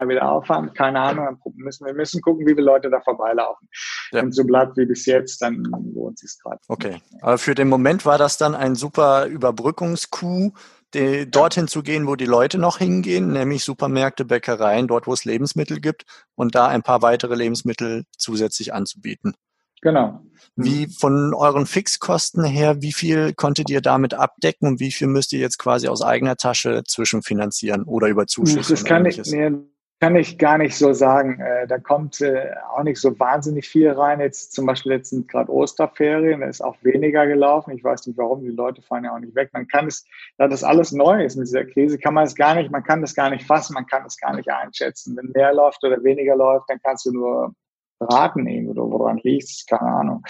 wieder 0.06 0.30
aufhaben, 0.30 0.74
keine 0.74 1.00
Ahnung, 1.00 1.26
dann 1.26 1.54
müssen 1.56 1.86
wir 1.86 1.94
müssen 1.94 2.22
gucken, 2.22 2.46
wie 2.46 2.52
viele 2.52 2.66
Leute 2.66 2.90
da 2.90 3.02
vorbeilaufen. 3.02 3.68
Ja. 4.12 4.22
Wenn 4.22 4.30
es 4.30 4.36
so 4.36 4.44
bleibt 4.44 4.78
wie 4.78 4.86
bis 4.86 5.06
jetzt, 5.08 5.42
dann 5.42 5.64
lohnt 5.64 6.22
es 6.22 6.32
sich 6.32 6.44
gerade. 6.44 6.60
Okay, 6.68 7.02
aber 7.22 7.38
für 7.38 7.56
den 7.56 7.68
Moment 7.68 8.06
war 8.06 8.18
das 8.20 8.38
dann 8.38 8.54
ein 8.54 8.76
super 8.76 9.26
Überbrückungskuh, 9.26 10.52
die, 10.94 11.30
dorthin 11.30 11.68
zu 11.68 11.82
gehen, 11.84 12.08
wo 12.08 12.16
die 12.16 12.26
Leute 12.26 12.60
noch 12.60 12.78
hingehen, 12.78 13.34
nämlich 13.34 13.64
Supermärkte, 13.64 14.24
Bäckereien, 14.24 14.88
dort, 14.88 15.08
wo 15.08 15.14
es 15.14 15.26
Lebensmittel 15.26 15.82
gibt 15.82 16.06
und 16.36 16.56
da 16.56 16.68
ein 16.68 16.84
paar 16.84 17.02
weitere 17.02 17.36
Lebensmittel 17.36 18.04
zusätzlich 18.16 18.74
anzubieten. 18.74 19.34
Genau. 19.82 20.22
Wie 20.56 20.88
von 20.88 21.34
euren 21.34 21.66
Fixkosten 21.66 22.44
her, 22.44 22.82
wie 22.82 22.94
viel 22.94 23.34
konntet 23.34 23.70
ihr 23.70 23.82
damit 23.82 24.14
abdecken 24.14 24.68
und 24.68 24.80
wie 24.80 24.92
viel 24.92 25.08
müsst 25.08 25.34
ihr 25.34 25.40
jetzt 25.40 25.60
quasi 25.60 25.88
aus 25.88 26.02
eigener 26.02 26.36
Tasche 26.36 26.84
zwischenfinanzieren 26.84 27.84
oder 27.84 28.08
über 28.08 28.26
Zuschüsse? 28.26 28.74
Das 28.74 28.84
kann 28.84 29.06
ich, 29.06 29.22
nee, 29.32 29.52
kann 30.00 30.16
ich 30.16 30.38
gar 30.38 30.58
nicht 30.58 30.76
so 30.76 30.94
sagen. 30.94 31.40
Äh, 31.40 31.68
da 31.68 31.80
kommt 31.80 32.22
äh, 32.22 32.52
auch 32.76 32.84
nicht 32.84 33.00
so 33.00 33.20
wahnsinnig 33.20 33.68
viel 33.68 33.90
rein. 33.90 34.20
Jetzt 34.20 34.54
zum 34.54 34.66
Beispiel 34.66 34.94
jetzt 34.94 35.10
sind 35.10 35.28
gerade 35.28 35.52
Osterferien, 35.52 36.42
da 36.42 36.48
ist 36.48 36.64
auch 36.64 36.76
weniger 36.82 37.26
gelaufen. 37.26 37.76
Ich 37.76 37.84
weiß 37.84 38.06
nicht 38.08 38.18
warum, 38.18 38.42
die 38.42 38.50
Leute 38.50 38.82
fahren 38.82 39.06
ja 39.06 39.14
auch 39.14 39.20
nicht 39.20 39.36
weg. 39.36 39.50
Man 39.54 39.68
kann 39.68 39.88
es, 39.88 40.06
da 40.38 40.48
das 40.48 40.64
alles 40.64 40.92
neu 40.92 41.24
ist 41.24 41.36
mit 41.36 41.48
dieser 41.48 41.66
Krise, 41.66 41.98
kann 41.98 42.14
man 42.14 42.26
es 42.26 42.36
gar 42.36 42.56
nicht, 42.56 42.72
man 42.72 42.84
kann 42.84 43.02
das 43.02 43.16
gar 43.16 43.30
nicht 43.30 43.46
fassen, 43.46 43.74
man 43.74 43.88
kann 43.88 44.06
es 44.06 44.18
gar 44.18 44.36
nicht 44.36 44.50
einschätzen. 44.50 45.16
Wenn 45.18 45.32
mehr 45.32 45.54
läuft 45.54 45.84
oder 45.84 46.04
weniger 46.04 46.36
läuft, 46.36 46.70
dann 46.70 46.80
kannst 46.84 47.06
du 47.06 47.12
nur 47.12 47.56
raten 48.00 48.46
eben 48.48 48.67
woran 48.92 49.20
liegt 49.24 49.46
es, 49.46 49.66
keine 49.66 49.82
Ahnung. 49.82 50.24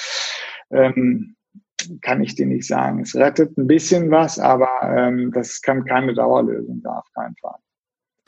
Ähm, 0.72 1.36
kann 2.02 2.24
ich 2.24 2.36
dir 2.36 2.46
nicht 2.46 2.68
sagen. 2.68 3.02
Es 3.02 3.16
rettet 3.16 3.58
ein 3.58 3.68
bisschen 3.68 4.12
was, 4.12 4.40
aber 4.40 4.70
ähm, 4.84 5.32
das 5.32 5.62
kann 5.62 5.86
keine 5.86 6.14
Dauerlösung 6.14 6.82
da 6.84 7.00
auf 7.00 7.08
keinen 7.14 7.36
Fall. 7.38 7.60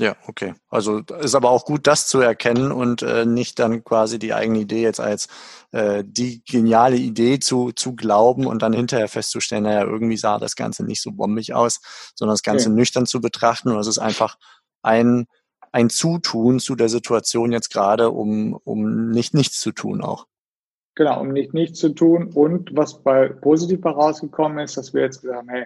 Ja, 0.02 0.16
okay. 0.28 0.54
Also 0.70 1.00
ist 1.00 1.36
aber 1.36 1.50
auch 1.50 1.66
gut, 1.66 1.86
das 1.86 2.08
zu 2.08 2.22
erkennen 2.22 2.72
und 2.72 3.02
äh, 3.02 3.26
nicht 3.26 3.60
dann 3.60 3.84
quasi 3.84 4.18
die 4.18 4.34
eigene 4.34 4.60
Idee 4.60 4.82
jetzt 4.82 5.02
als 5.02 5.28
äh, 5.72 6.06
die 6.08 6.42
geniale 6.46 6.96
Idee 6.96 7.40
zu, 7.40 7.74
zu 7.74 7.98
glauben 7.98 8.48
und 8.48 8.62
dann 8.62 8.72
hinterher 8.72 9.10
festzustellen, 9.10 9.64
naja, 9.64 9.84
irgendwie 9.84 10.16
sah 10.16 10.40
das 10.40 10.56
Ganze 10.56 10.86
nicht 10.86 11.02
so 11.02 11.12
bombig 11.12 11.54
aus, 11.54 11.82
sondern 12.16 12.34
das 12.34 12.44
Ganze 12.44 12.70
okay. 12.70 12.78
nüchtern 12.78 13.08
zu 13.08 13.20
betrachten. 13.20 13.72
Und 13.72 13.80
es 13.80 13.88
ist 13.88 14.00
einfach 14.00 14.38
ein, 14.82 15.28
ein 15.72 15.90
Zutun 15.90 16.60
zu 16.60 16.76
der 16.76 16.90
Situation 16.90 17.52
jetzt 17.52 17.72
gerade, 17.72 18.12
um, 18.12 18.60
um 18.64 19.10
nicht 19.10 19.34
nichts 19.34 19.60
zu 19.60 19.72
tun 19.72 20.02
auch. 20.02 20.28
Genau, 20.96 21.22
um 21.22 21.30
nicht 21.30 21.54
nichts 21.54 21.80
zu 21.80 21.90
tun. 21.90 22.32
Und 22.34 22.76
was 22.76 23.02
bei 23.04 23.30
positiv 23.30 23.84
herausgekommen 23.84 24.60
ist, 24.60 24.76
dass 24.76 24.94
wir 24.94 25.04
jetzt 25.04 25.22
gesagt 25.22 25.38
haben, 25.38 25.50
hey, 25.50 25.66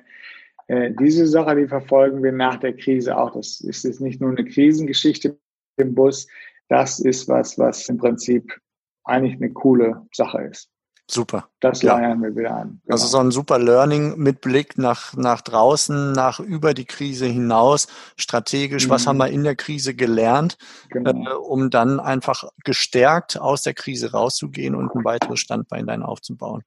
äh, 0.67 0.91
diese 0.99 1.27
Sache, 1.27 1.55
die 1.55 1.67
verfolgen 1.67 2.23
wir 2.23 2.31
nach 2.31 2.57
der 2.57 2.75
Krise 2.75 3.17
auch. 3.17 3.33
Das 3.33 3.59
ist 3.61 3.83
jetzt 3.83 4.01
nicht 4.01 4.21
nur 4.21 4.31
eine 4.31 4.45
Krisengeschichte 4.45 5.37
im 5.77 5.95
Bus. 5.95 6.27
Das 6.69 6.99
ist 6.99 7.27
was, 7.27 7.57
was 7.57 7.89
im 7.89 7.97
Prinzip 7.97 8.59
eigentlich 9.03 9.35
eine 9.35 9.51
coole 9.51 10.05
Sache 10.13 10.43
ist. 10.43 10.69
Super. 11.09 11.49
Das 11.59 11.81
ja. 11.81 11.97
lernen 11.97 12.21
wir 12.23 12.35
wieder 12.35 12.55
an. 12.55 12.67
Genau. 12.69 12.79
Das 12.87 13.03
ist 13.03 13.11
so 13.11 13.19
ein 13.19 13.31
super 13.31 13.59
Learning 13.59 14.17
mit 14.17 14.39
Blick 14.39 14.77
nach, 14.77 15.13
nach 15.15 15.41
draußen, 15.41 16.13
nach 16.13 16.39
über 16.39 16.73
die 16.73 16.85
Krise 16.85 17.25
hinaus, 17.25 17.87
strategisch, 18.17 18.87
mhm. 18.87 18.91
was 18.91 19.05
haben 19.05 19.17
wir 19.17 19.27
in 19.27 19.43
der 19.43 19.55
Krise 19.55 19.95
gelernt, 19.95 20.57
genau. 20.89 21.11
äh, 21.11 21.33
um 21.35 21.69
dann 21.69 21.99
einfach 21.99 22.45
gestärkt 22.63 23.37
aus 23.37 23.63
der 23.63 23.73
Krise 23.73 24.11
rauszugehen 24.11 24.75
und 24.75 24.95
ein 24.95 25.03
weiteres 25.03 25.39
Standbein 25.39 26.03
aufzubauen. 26.03 26.63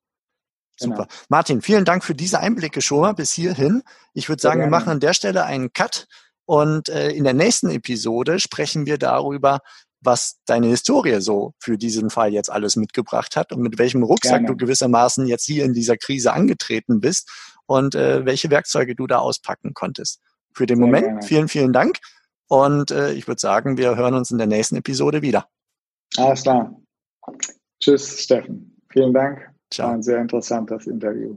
Super. 0.78 0.94
Genau. 0.94 1.08
Martin, 1.30 1.62
vielen 1.62 1.86
Dank 1.86 2.04
für 2.04 2.14
diese 2.14 2.38
Einblicke 2.40 2.82
schon 2.82 3.00
mal 3.00 3.14
bis 3.14 3.32
hierhin. 3.32 3.82
Ich 4.12 4.28
würde 4.28 4.42
sagen, 4.42 4.60
wir 4.60 4.68
machen 4.68 4.90
an 4.90 5.00
der 5.00 5.14
Stelle 5.14 5.44
einen 5.44 5.72
Cut 5.72 6.06
und 6.44 6.90
äh, 6.90 7.10
in 7.10 7.24
der 7.24 7.34
nächsten 7.34 7.70
Episode 7.70 8.38
sprechen 8.38 8.86
wir 8.86 8.98
darüber, 8.98 9.60
was 10.00 10.38
deine 10.46 10.68
Historie 10.68 11.20
so 11.20 11.54
für 11.58 11.78
diesen 11.78 12.10
Fall 12.10 12.32
jetzt 12.32 12.50
alles 12.50 12.76
mitgebracht 12.76 13.36
hat 13.36 13.52
und 13.52 13.60
mit 13.60 13.78
welchem 13.78 14.02
Rucksack 14.02 14.42
Gerne. 14.42 14.46
du 14.48 14.56
gewissermaßen 14.56 15.26
jetzt 15.26 15.44
hier 15.44 15.64
in 15.64 15.72
dieser 15.72 15.96
Krise 15.96 16.32
angetreten 16.32 17.00
bist 17.00 17.30
und 17.66 17.94
äh, 17.94 18.24
welche 18.24 18.50
Werkzeuge 18.50 18.94
du 18.94 19.06
da 19.06 19.18
auspacken 19.18 19.74
konntest. 19.74 20.20
Für 20.52 20.66
den 20.66 20.78
Sehr 20.78 20.86
Moment 20.86 21.06
gerne. 21.06 21.22
vielen, 21.22 21.48
vielen 21.48 21.72
Dank 21.72 21.98
und 22.48 22.90
äh, 22.90 23.12
ich 23.12 23.26
würde 23.26 23.40
sagen, 23.40 23.76
wir 23.76 23.96
hören 23.96 24.14
uns 24.14 24.30
in 24.30 24.38
der 24.38 24.46
nächsten 24.46 24.76
Episode 24.76 25.22
wieder. 25.22 25.48
Alles 26.16 26.42
klar. 26.42 26.74
Tschüss, 27.80 28.20
Steffen. 28.22 28.76
Vielen 28.90 29.12
Dank. 29.12 29.50
Ciao. 29.70 29.88
War 29.88 29.94
ein 29.94 30.02
sehr 30.02 30.18
interessantes 30.18 30.86
Interview. 30.86 31.36